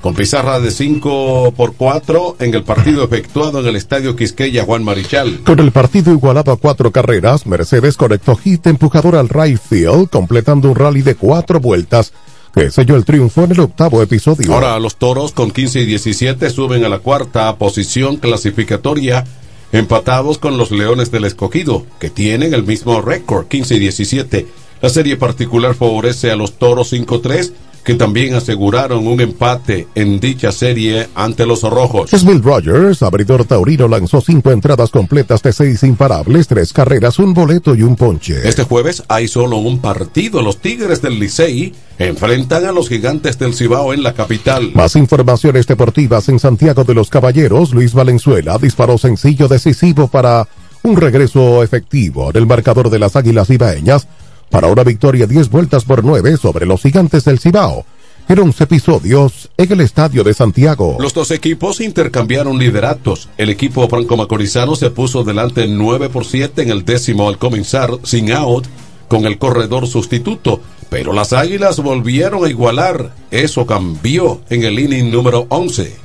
con 0.04 0.12
pizarra 0.12 0.60
de 0.60 0.70
5 0.70 1.54
por 1.56 1.76
4 1.76 2.36
en 2.40 2.52
el 2.52 2.62
partido 2.62 3.04
efectuado 3.06 3.60
en 3.60 3.66
el 3.68 3.74
estadio 3.74 4.14
Quisqueya 4.14 4.62
Juan 4.66 4.84
Marichal. 4.84 5.40
Con 5.44 5.60
el 5.60 5.72
partido 5.72 6.12
igualado 6.12 6.52
a 6.52 6.58
cuatro 6.58 6.92
carreras, 6.92 7.46
Mercedes 7.46 7.96
conectó 7.96 8.36
hit 8.36 8.66
empujador 8.66 9.16
al 9.16 9.30
right 9.30 9.58
field, 9.58 10.10
completando 10.10 10.68
un 10.68 10.76
rally 10.76 11.00
de 11.00 11.14
cuatro 11.14 11.58
vueltas 11.58 12.12
que 12.54 12.70
selló 12.70 12.96
el 12.96 13.06
triunfo 13.06 13.44
en 13.44 13.52
el 13.52 13.60
octavo 13.60 14.02
episodio. 14.02 14.52
Ahora 14.52 14.78
los 14.78 14.96
toros 14.96 15.32
con 15.32 15.50
15 15.50 15.80
y 15.80 15.86
17 15.86 16.50
suben 16.50 16.84
a 16.84 16.90
la 16.90 16.98
cuarta 16.98 17.56
posición 17.56 18.18
clasificatoria 18.18 19.24
empatados 19.72 20.36
con 20.36 20.58
los 20.58 20.70
Leones 20.70 21.10
del 21.12 21.24
Escogido, 21.24 21.86
que 21.98 22.10
tienen 22.10 22.52
el 22.52 22.64
mismo 22.64 23.00
récord, 23.00 23.46
15 23.48 23.76
y 23.76 23.78
17. 23.78 24.46
La 24.82 24.90
serie 24.90 25.16
particular 25.16 25.74
favorece 25.74 26.30
a 26.30 26.36
los 26.36 26.58
Toros 26.58 26.92
5-3, 26.92 27.52
que 27.84 27.94
también 27.94 28.34
aseguraron 28.34 29.06
un 29.06 29.20
empate 29.20 29.86
en 29.94 30.18
dicha 30.18 30.50
serie 30.52 31.08
ante 31.14 31.46
los 31.46 31.62
Rojos. 31.62 32.10
Smil 32.10 32.42
Rogers, 32.42 33.02
abridor 33.02 33.44
taurino, 33.44 33.86
lanzó 33.86 34.20
cinco 34.20 34.50
entradas 34.50 34.90
completas 34.90 35.42
de 35.42 35.52
seis 35.52 35.82
imparables, 35.82 36.48
tres 36.48 36.72
carreras, 36.72 37.18
un 37.18 37.34
boleto 37.34 37.74
y 37.74 37.82
un 37.82 37.96
ponche. 37.96 38.48
Este 38.48 38.64
jueves 38.64 39.02
hay 39.08 39.28
solo 39.28 39.58
un 39.58 39.78
partido. 39.80 40.40
Los 40.40 40.58
Tigres 40.58 41.02
del 41.02 41.18
Licey 41.18 41.74
enfrentan 41.98 42.64
a 42.64 42.72
los 42.72 42.88
Gigantes 42.88 43.38
del 43.38 43.54
Cibao 43.54 43.92
en 43.92 44.02
la 44.02 44.14
capital. 44.14 44.72
Más 44.74 44.96
informaciones 44.96 45.66
deportivas 45.66 46.28
en 46.28 46.38
Santiago 46.38 46.84
de 46.84 46.94
los 46.94 47.10
Caballeros. 47.10 47.72
Luis 47.72 47.92
Valenzuela 47.92 48.58
disparó 48.58 48.96
sencillo 48.96 49.46
decisivo 49.46 50.08
para 50.08 50.48
un 50.82 50.96
regreso 50.96 51.62
efectivo 51.62 52.30
en 52.30 52.36
el 52.36 52.46
marcador 52.46 52.90
de 52.90 52.98
las 52.98 53.16
Águilas 53.16 53.50
Ibaeñas 53.50 54.06
para 54.54 54.68
una 54.68 54.84
victoria 54.84 55.26
10 55.26 55.50
vueltas 55.50 55.84
por 55.84 56.04
9 56.04 56.36
sobre 56.36 56.64
los 56.64 56.80
gigantes 56.80 57.24
del 57.24 57.40
Cibao. 57.40 57.84
En 58.28 58.38
11 58.38 58.62
episodios 58.62 59.50
en 59.56 59.72
el 59.72 59.80
Estadio 59.80 60.22
de 60.22 60.32
Santiago. 60.32 60.96
Los 61.00 61.12
dos 61.12 61.32
equipos 61.32 61.80
intercambiaron 61.80 62.56
lideratos. 62.56 63.28
El 63.36 63.50
equipo 63.50 63.88
franco-macorizano 63.88 64.76
se 64.76 64.90
puso 64.90 65.24
delante 65.24 65.66
9 65.66 66.08
por 66.08 66.24
7 66.24 66.62
en 66.62 66.70
el 66.70 66.84
décimo 66.84 67.28
al 67.28 67.36
comenzar, 67.36 67.98
sin 68.04 68.30
out, 68.30 68.66
con 69.08 69.24
el 69.24 69.38
corredor 69.38 69.88
sustituto. 69.88 70.60
Pero 70.88 71.12
las 71.12 71.32
Águilas 71.32 71.80
volvieron 71.80 72.44
a 72.44 72.48
igualar. 72.48 73.12
Eso 73.32 73.66
cambió 73.66 74.40
en 74.50 74.62
el 74.62 74.78
inning 74.78 75.10
número 75.10 75.46
11. 75.48 75.96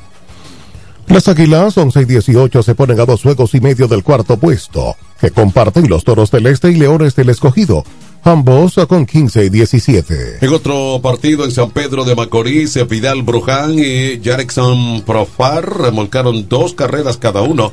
Las 1.06 1.28
Águilas 1.28 1.78
11 1.78 2.02
y 2.02 2.06
18 2.06 2.64
se 2.64 2.74
ponen 2.74 3.00
a 3.00 3.06
dos 3.06 3.22
juegos 3.22 3.54
y 3.54 3.62
medio 3.62 3.88
del 3.88 4.04
cuarto 4.04 4.38
puesto, 4.38 4.96
que 5.22 5.30
comparten 5.30 5.88
los 5.88 6.04
Toros 6.04 6.32
del 6.32 6.48
Este 6.48 6.72
y 6.72 6.76
Leones 6.76 7.16
del 7.16 7.30
Escogido, 7.30 7.84
ambos 8.24 8.76
con 8.88 9.06
15 9.06 9.46
y 9.46 9.50
17. 9.50 10.38
En 10.42 10.54
otro 10.54 11.00
partido 11.02 11.46
en 11.46 11.52
San 11.52 11.72
Pedro 11.72 12.04
de 12.04 12.16
Macorís, 12.16 12.78
Vidal 12.88 13.24
Bruján 13.24 13.78
y 13.78 14.20
Jackson 14.20 15.02
Profar 15.06 15.82
remolcaron 15.82 16.48
dos 16.48 16.74
carreras 16.74 17.18
cada 17.18 17.42
uno 17.42 17.72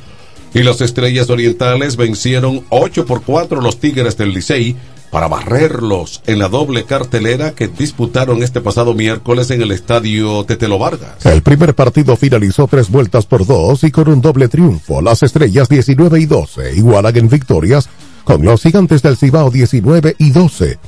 y 0.54 0.62
las 0.62 0.80
Estrellas 0.80 1.28
Orientales 1.28 1.96
vencieron 1.96 2.64
8 2.70 3.04
por 3.04 3.22
4 3.22 3.60
los 3.60 3.78
Tigres 3.78 4.16
del 4.16 4.32
Licey 4.32 4.76
para 5.10 5.28
barrerlos 5.28 6.22
en 6.26 6.38
la 6.38 6.48
doble 6.48 6.84
cartelera 6.84 7.52
que 7.52 7.68
disputaron 7.68 8.42
este 8.42 8.60
pasado 8.60 8.94
miércoles 8.94 9.50
en 9.50 9.62
el 9.62 9.70
estadio 9.72 10.44
Tetelo 10.44 10.78
Vargas. 10.78 11.24
El 11.24 11.42
primer 11.42 11.74
partido 11.74 12.16
finalizó 12.16 12.66
tres 12.66 12.90
vueltas 12.90 13.26
por 13.26 13.46
dos 13.46 13.84
y 13.84 13.90
con 13.90 14.08
un 14.08 14.20
doble 14.20 14.48
triunfo. 14.48 15.00
Las 15.00 15.22
estrellas 15.22 15.68
19 15.68 16.20
y 16.20 16.26
12 16.26 16.76
igualan 16.76 17.16
en 17.16 17.28
victorias 17.28 17.88
con 18.26 18.44
los 18.44 18.60
gigantes 18.60 19.02
del 19.02 19.16
Cibao 19.16 19.50
19 19.52 20.16
y 20.18 20.30
12. 20.32 20.78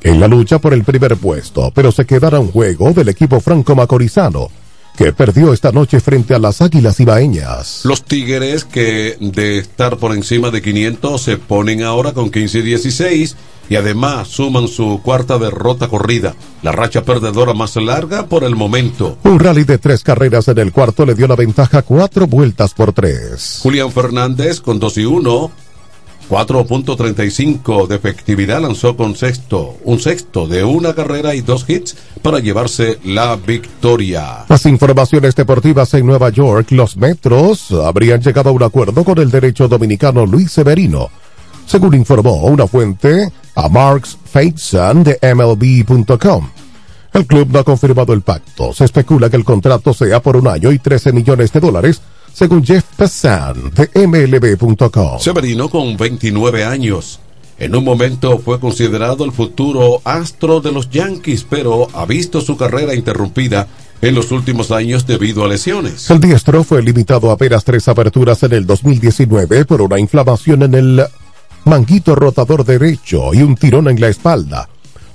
En 0.00 0.18
la 0.18 0.26
lucha 0.26 0.58
por 0.58 0.72
el 0.72 0.82
primer 0.82 1.16
puesto, 1.18 1.70
pero 1.74 1.92
se 1.92 2.06
quedará 2.06 2.40
un 2.40 2.50
juego 2.50 2.92
del 2.92 3.10
equipo 3.10 3.38
franco-macorizano 3.38 4.48
que 4.96 5.12
perdió 5.12 5.52
esta 5.52 5.72
noche 5.72 6.00
frente 6.00 6.34
a 6.34 6.38
las 6.38 6.62
Águilas 6.62 6.98
Ibaeñas. 7.00 7.82
Los 7.84 8.04
Tigres 8.04 8.64
que 8.64 9.16
de 9.20 9.58
estar 9.58 9.98
por 9.98 10.12
encima 10.12 10.50
de 10.50 10.62
500 10.62 11.20
se 11.20 11.36
ponen 11.36 11.82
ahora 11.82 12.12
con 12.12 12.30
15 12.30 12.58
y 12.60 12.62
16 12.62 13.36
y 13.68 13.76
además 13.76 14.28
suman 14.28 14.68
su 14.68 15.00
cuarta 15.02 15.38
derrota 15.38 15.88
corrida, 15.88 16.34
la 16.62 16.72
racha 16.72 17.04
perdedora 17.04 17.52
más 17.52 17.76
larga 17.76 18.26
por 18.26 18.44
el 18.44 18.56
momento. 18.56 19.18
Un 19.24 19.38
rally 19.38 19.64
de 19.64 19.76
tres 19.76 20.02
carreras 20.02 20.48
en 20.48 20.58
el 20.58 20.72
cuarto 20.72 21.04
le 21.04 21.14
dio 21.14 21.28
la 21.28 21.36
ventaja 21.36 21.82
cuatro 21.82 22.26
vueltas 22.26 22.72
por 22.72 22.94
tres. 22.94 23.60
Julián 23.62 23.92
Fernández 23.92 24.60
con 24.60 24.78
2 24.78 24.98
y 24.98 25.04
1 25.04 25.71
4.35 26.28 27.86
de 27.86 27.96
efectividad 27.96 28.60
lanzó 28.60 28.96
con 28.96 29.16
sexto, 29.16 29.76
un 29.84 30.00
sexto 30.00 30.46
de 30.46 30.64
una 30.64 30.94
carrera 30.94 31.34
y 31.34 31.40
dos 31.40 31.68
hits 31.68 31.96
para 32.22 32.38
llevarse 32.38 32.98
la 33.04 33.36
victoria. 33.36 34.44
Las 34.48 34.66
informaciones 34.66 35.34
deportivas 35.34 35.92
en 35.94 36.06
Nueva 36.06 36.30
York, 36.30 36.70
los 36.70 36.96
Metros 36.96 37.70
habrían 37.72 38.20
llegado 38.20 38.50
a 38.50 38.52
un 38.52 38.62
acuerdo 38.62 39.04
con 39.04 39.18
el 39.18 39.30
derecho 39.30 39.68
dominicano 39.68 40.24
Luis 40.26 40.52
Severino, 40.52 41.10
según 41.66 41.94
informó 41.94 42.46
una 42.46 42.66
fuente 42.66 43.30
a 43.54 43.68
Marks 43.68 44.18
Fateson 44.24 45.04
de 45.04 45.18
MLB.com. 45.34 46.48
El 47.12 47.26
club 47.26 47.48
no 47.50 47.58
ha 47.58 47.64
confirmado 47.64 48.14
el 48.14 48.22
pacto. 48.22 48.72
Se 48.72 48.84
especula 48.84 49.28
que 49.28 49.36
el 49.36 49.44
contrato 49.44 49.92
sea 49.92 50.20
por 50.20 50.36
un 50.36 50.48
año 50.48 50.72
y 50.72 50.78
13 50.78 51.12
millones 51.12 51.52
de 51.52 51.60
dólares 51.60 52.00
según 52.32 52.64
Jeff 52.64 52.84
Passan 52.96 53.72
de 53.74 54.06
MLB.com. 54.06 55.18
Severino 55.18 55.68
con 55.68 55.96
29 55.96 56.64
años. 56.64 57.20
En 57.58 57.76
un 57.76 57.84
momento 57.84 58.38
fue 58.38 58.58
considerado 58.58 59.24
el 59.24 59.32
futuro 59.32 60.00
astro 60.04 60.60
de 60.60 60.72
los 60.72 60.90
Yankees, 60.90 61.46
pero 61.48 61.88
ha 61.92 62.04
visto 62.06 62.40
su 62.40 62.56
carrera 62.56 62.94
interrumpida 62.94 63.68
en 64.00 64.16
los 64.16 64.32
últimos 64.32 64.72
años 64.72 65.06
debido 65.06 65.44
a 65.44 65.48
lesiones. 65.48 66.10
El 66.10 66.20
diestro 66.20 66.64
fue 66.64 66.82
limitado 66.82 67.30
a 67.30 67.34
apenas 67.34 67.64
tres 67.64 67.86
aperturas 67.86 68.42
en 68.42 68.52
el 68.52 68.66
2019 68.66 69.64
por 69.64 69.80
una 69.80 70.00
inflamación 70.00 70.64
en 70.64 70.74
el 70.74 71.04
manguito 71.64 72.16
rotador 72.16 72.64
derecho 72.64 73.32
y 73.32 73.42
un 73.42 73.54
tirón 73.54 73.88
en 73.88 74.00
la 74.00 74.08
espalda. 74.08 74.68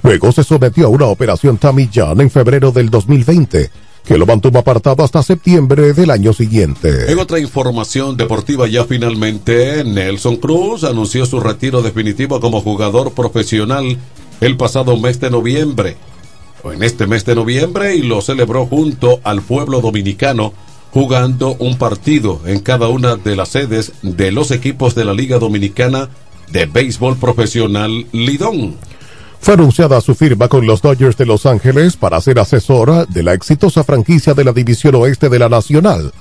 Luego 0.04 0.32
se 0.32 0.44
sometió 0.44 0.86
a 0.86 0.90
una 0.90 1.08
operación 1.08 1.58
Tommy 1.58 1.90
John 1.94 2.22
en 2.22 2.30
febrero 2.30 2.72
del 2.72 2.90
2020 2.90 3.87
que 4.08 4.18
lo 4.18 4.26
mantuvo 4.26 4.60
apartado 4.60 5.04
hasta 5.04 5.22
septiembre 5.22 5.92
del 5.92 6.12
año 6.12 6.32
siguiente. 6.32 7.12
En 7.12 7.20
otra 7.20 7.40
información 7.40 8.16
deportiva 8.16 8.66
ya 8.66 8.86
finalmente, 8.86 9.84
Nelson 9.84 10.38
Cruz 10.38 10.86
anunció 10.86 11.26
su 11.26 11.42
retiro 11.42 11.82
definitivo 11.82 12.40
como 12.40 12.62
jugador 12.62 13.12
profesional 13.12 13.98
el 14.40 14.56
pasado 14.56 14.96
mes 14.96 15.20
de 15.20 15.30
noviembre. 15.30 15.98
O 16.64 16.72
en 16.72 16.84
este 16.84 17.06
mes 17.06 17.26
de 17.26 17.36
noviembre 17.36 17.96
y 17.96 18.02
lo 18.02 18.22
celebró 18.22 18.66
junto 18.66 19.20
al 19.26 19.42
pueblo 19.42 19.82
dominicano 19.82 20.54
jugando 20.92 21.58
un 21.60 21.78
partido 21.78 22.40
en 22.46 22.62
cada 22.62 22.88
una 22.88 23.18
de 23.18 23.36
las 23.36 23.50
sedes 23.50 23.92
de 24.04 24.32
los 24.32 24.52
equipos 24.52 24.96
de 24.96 25.04
la 25.04 25.14
Liga 25.14 25.38
Dominicana 25.38 26.10
de 26.52 26.66
Béisbol 26.66 27.18
Profesional 27.18 28.06
Lidón 28.14 28.78
fue 29.40 29.54
anunciada 29.54 30.02
su 30.02 30.16
firma 30.16 30.48
con 30.48 30.66
los 30.66 30.82
Dodgers 30.82 31.18
de 31.18 31.26
Los 31.26 31.46
Ángeles 31.46 31.96
para 31.96 32.20
ser 32.22 32.40
asesora 32.40 33.06
de 33.06 33.24
la 33.24 33.34
exitosa 33.34 33.84
franquicia 33.84 34.34
de 34.34 34.44
la 34.44 34.52
División 34.52 34.96
Oeste 34.96 35.30
de 35.30 35.40
la 35.40 35.50
Nacional. 35.50 36.12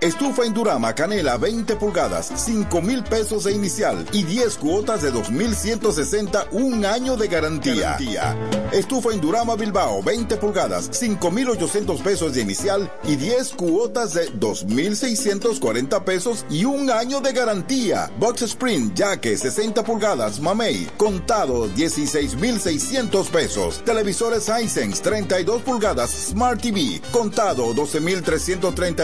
Estufa 0.00 0.46
Indurama 0.46 0.94
Canela 0.94 1.36
20 1.36 1.76
pulgadas, 1.76 2.32
5 2.36 2.80
mil 2.80 3.02
pesos 3.04 3.44
de 3.44 3.52
inicial 3.52 4.06
y 4.12 4.22
10 4.22 4.56
cuotas 4.56 5.02
de 5.02 5.10
2,160, 5.10 6.46
un 6.52 6.86
año 6.86 7.14
de 7.16 7.28
garantía. 7.28 7.96
Estufa 8.72 9.12
Indurama 9.12 9.56
Bilbao 9.56 10.02
20 10.02 10.36
pulgadas, 10.38 10.88
5 10.92 11.30
mil 11.30 11.50
800 11.50 12.00
pesos 12.00 12.34
de 12.34 12.40
inicial 12.40 12.90
y 13.04 13.16
10 13.16 13.54
cuotas 13.54 14.14
de 14.14 14.30
2,640 14.30 16.04
pesos 16.04 16.46
y 16.48 16.64
un 16.64 16.90
año 16.90 17.20
de 17.20 17.32
garantía. 17.32 18.10
Box 18.18 18.42
Spring 18.42 18.92
Jaque 18.96 19.36
60 19.36 19.84
pulgadas, 19.84 20.40
Mamey, 20.40 20.88
contado 20.96 21.68
16,600 21.68 23.28
pesos. 23.28 23.82
Televisores 23.84 24.48
Hisense 24.48 25.02
32 25.02 25.62
pulgadas, 25.62 26.10
Smart 26.10 26.60
TV, 26.60 27.02
contado 27.12 27.74
12,330 27.74 29.03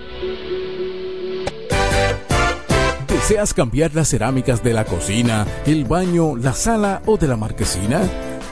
¿Deseas 3.08 3.54
cambiar 3.54 3.94
las 3.94 4.08
cerámicas 4.08 4.62
de 4.62 4.74
la 4.74 4.84
cocina, 4.84 5.46
el 5.64 5.86
baño, 5.86 6.36
la 6.36 6.52
sala 6.52 7.00
o 7.06 7.16
de 7.16 7.26
la 7.26 7.36
marquesina? 7.36 8.02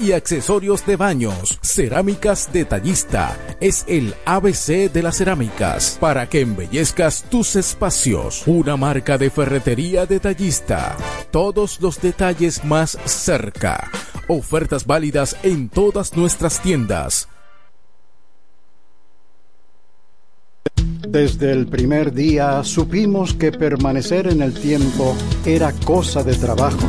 y 0.00 0.10
accesorios 0.10 0.84
de 0.86 0.96
baños. 0.96 1.58
Cerámica 1.62 2.34
Detallista 2.52 3.38
es 3.60 3.84
el 3.86 4.14
ABC 4.24 4.90
de 4.92 5.02
las 5.02 5.18
cerámicas 5.18 5.98
para 6.00 6.28
que 6.28 6.40
embellezcas 6.40 7.24
tus 7.30 7.54
espacios. 7.54 8.42
Una 8.46 8.76
marca 8.76 9.18
de 9.18 9.30
ferretería 9.30 10.04
detallista. 10.04 10.96
Todos 11.30 11.80
los 11.80 12.00
detalles 12.00 12.64
más 12.64 12.98
cerca. 13.04 13.88
Ofertas 14.26 14.84
válidas 14.84 15.36
en 15.44 15.68
todas 15.68 16.16
nuestras 16.16 16.60
tiendas. 16.60 17.28
Desde 21.06 21.52
el 21.52 21.66
primer 21.66 22.12
día 22.12 22.64
supimos 22.64 23.34
que 23.34 23.52
permanecer 23.52 24.26
en 24.26 24.42
el 24.42 24.54
tiempo 24.54 25.14
era 25.44 25.72
cosa 25.84 26.24
de 26.24 26.34
trabajo. 26.34 26.88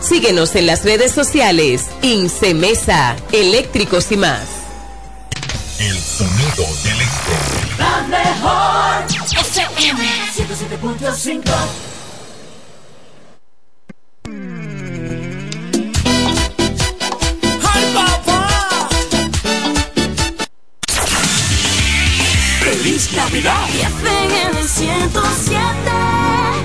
Síguenos 0.00 0.54
en 0.56 0.66
las 0.66 0.84
redes 0.84 1.12
sociales. 1.12 1.86
Incemesa, 2.02 3.16
eléctricos 3.32 4.10
y 4.10 4.16
más. 4.16 4.46
El 5.78 5.98
sonido 5.98 6.66
del 6.82 7.00
este. 7.00 7.32
La 7.78 8.02
mejor 8.08 9.04
FM 9.40 10.08
107.5 10.34 11.42
¡Ay, 17.62 17.94
papá! 17.94 18.88
¡Feliz 22.60 23.12
Navidad! 23.14 23.68
FM 23.70 24.68
107 24.68 26.59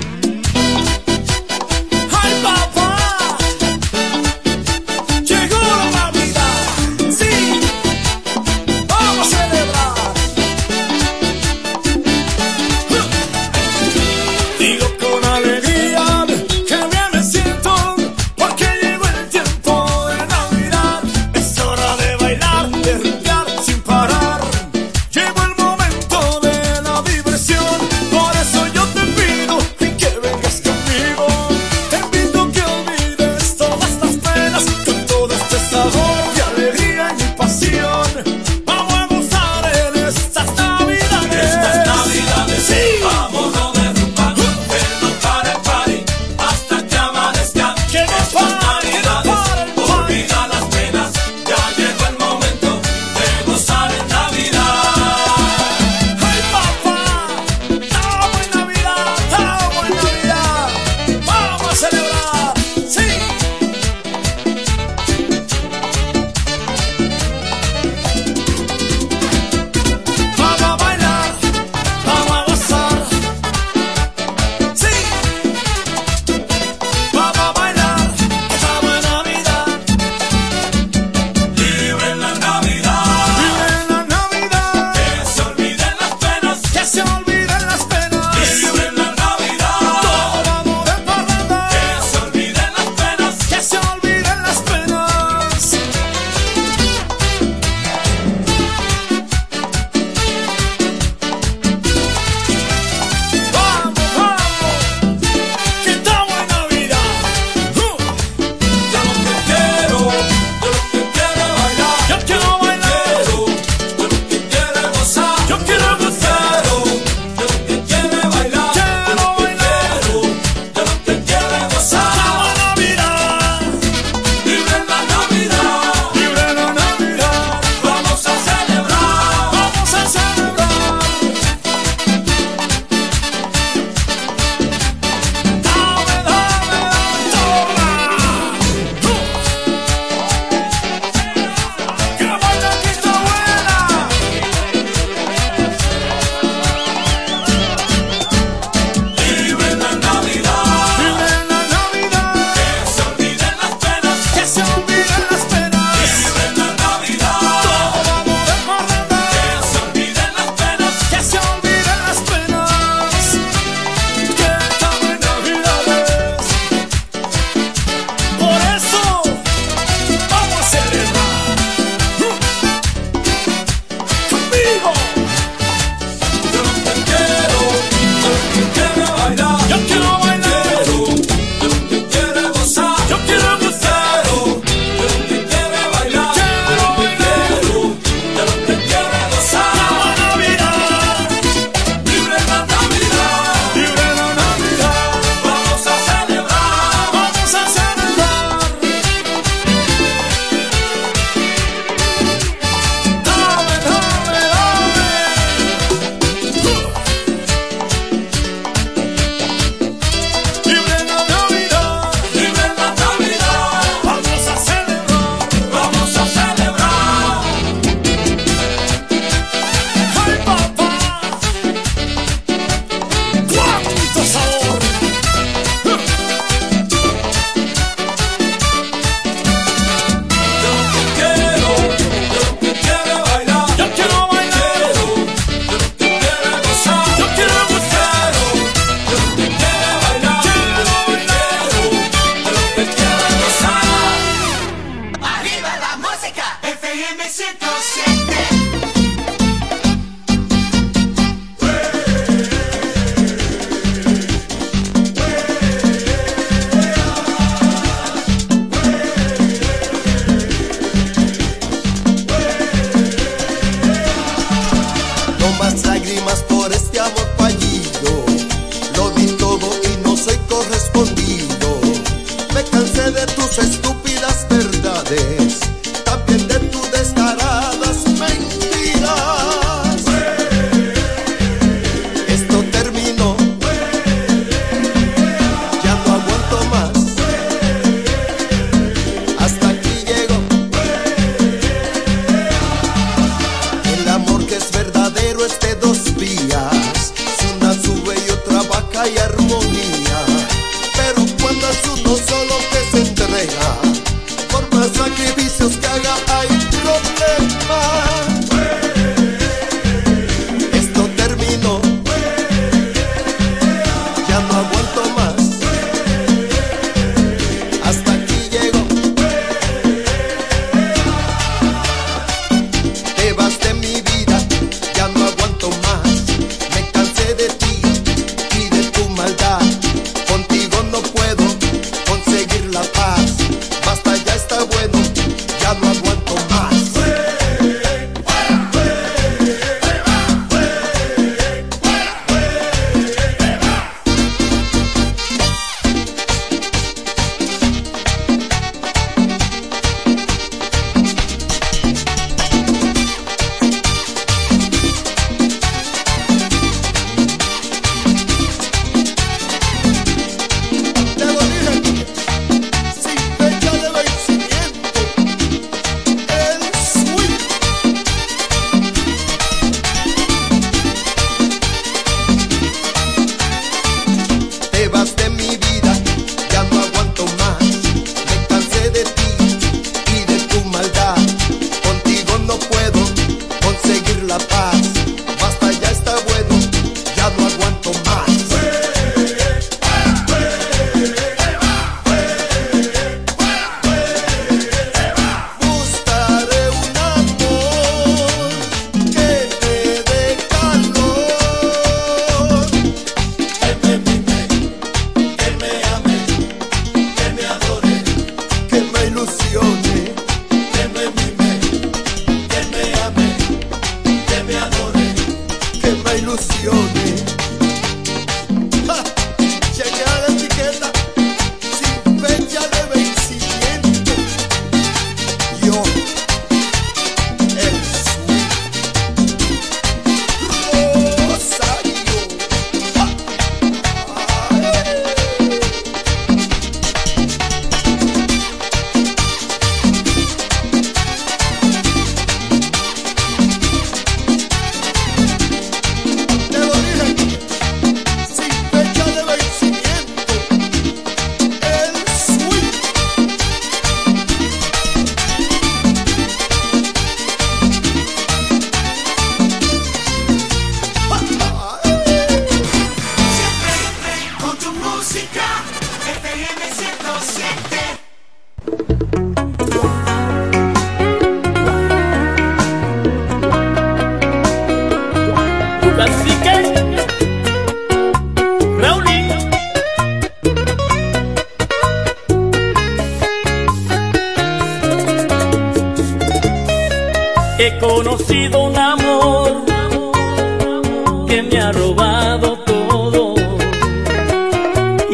inocente. 247.65 248.54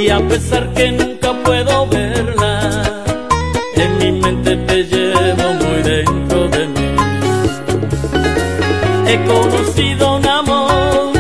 y 0.02 0.10
a 0.10 0.20
pesar 0.28 0.74
que 0.74 0.91
nunca 0.91 1.32
puedo 1.43 1.86
verla, 1.88 3.04
en 3.76 3.97
mi 3.99 4.12
mente 4.12 4.56
te 4.56 4.84
llevo 4.84 5.54
muy 5.62 5.84
dentro 5.84 6.47
de 6.49 6.68
mí. 6.68 6.95
He 9.08 9.24
conocido 9.26 10.16
un 10.18 10.26
amor 10.26 11.12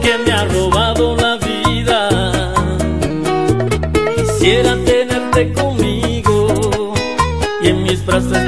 que 0.00 0.18
me 0.24 0.32
ha 0.32 0.44
robado 0.46 1.16
la 1.16 1.36
vida. 1.36 2.08
Quisiera 4.16 4.74
tenerte 4.86 5.52
conmigo 5.52 6.94
y 7.62 7.68
en 7.68 7.82
mis 7.82 8.04
brazos. 8.06 8.47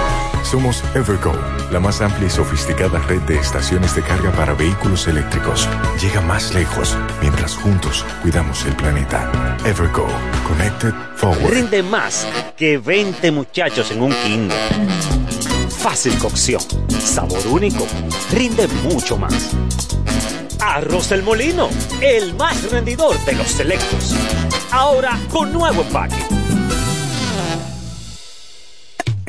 Somos 0.51 0.83
Evergo, 0.95 1.31
la 1.71 1.79
más 1.79 2.01
amplia 2.01 2.27
y 2.27 2.29
sofisticada 2.29 2.99
red 3.07 3.21
de 3.21 3.37
estaciones 3.37 3.95
de 3.95 4.01
carga 4.01 4.33
para 4.33 4.53
vehículos 4.53 5.07
eléctricos. 5.07 5.65
Llega 6.01 6.19
más 6.19 6.53
lejos 6.53 6.97
mientras 7.21 7.55
juntos 7.55 8.05
cuidamos 8.21 8.65
el 8.65 8.75
planeta. 8.75 9.31
Evergo, 9.63 10.05
Connected 10.45 10.93
Forward. 11.15 11.53
Rinde 11.53 11.81
más 11.81 12.27
que 12.57 12.77
20 12.77 13.31
muchachos 13.31 13.91
en 13.91 14.01
un 14.01 14.13
kinder. 14.25 14.57
Fácil 15.69 16.17
cocción, 16.17 16.61
sabor 16.99 17.47
único, 17.47 17.87
rinde 18.33 18.67
mucho 18.83 19.15
más. 19.15 19.55
Arroz 20.59 21.07
del 21.07 21.23
Molino, 21.23 21.69
el 22.01 22.33
más 22.33 22.69
rendidor 22.69 23.17
de 23.23 23.35
los 23.35 23.47
selectos. 23.47 24.13
Ahora 24.69 25.17
con 25.29 25.53
nuevo 25.53 25.81
empaque. 25.81 26.40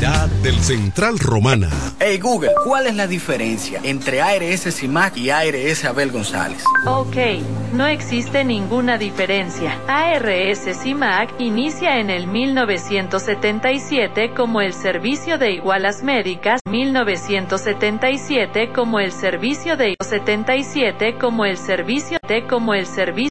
Calidad 0.00 0.28
del 0.42 0.58
Central 0.60 1.18
Romana. 1.18 1.68
Hey 1.98 2.18
Google, 2.18 2.52
¿cuál 2.64 2.86
es 2.86 2.94
la 2.94 3.06
diferencia 3.06 3.80
entre 3.82 4.22
ARS 4.22 4.74
CIMAC 4.74 5.18
y 5.18 5.28
ARS 5.28 5.84
Abel 5.84 6.10
González? 6.10 6.64
Ok, 6.86 7.16
no 7.74 7.86
existe 7.86 8.42
ninguna 8.44 8.96
diferencia. 8.96 9.78
ARS 9.86 10.66
CIMAC 10.82 11.38
inicia 11.38 11.98
en 11.98 12.08
el 12.08 12.28
1977 12.28 14.32
como 14.34 14.62
el 14.62 14.72
Servicio 14.72 15.36
de 15.36 15.52
Igualas 15.52 16.02
Médicas, 16.02 16.62
1977 16.64 18.72
como 18.74 19.00
el 19.00 19.12
Servicio 19.12 19.76
de 19.76 19.96
77 20.00 21.18
como 21.20 21.44
el 21.44 21.58
Servicio 21.58 22.16
de 22.26 22.46
como 22.46 22.72
el 22.72 22.86
Servicio 22.86 23.30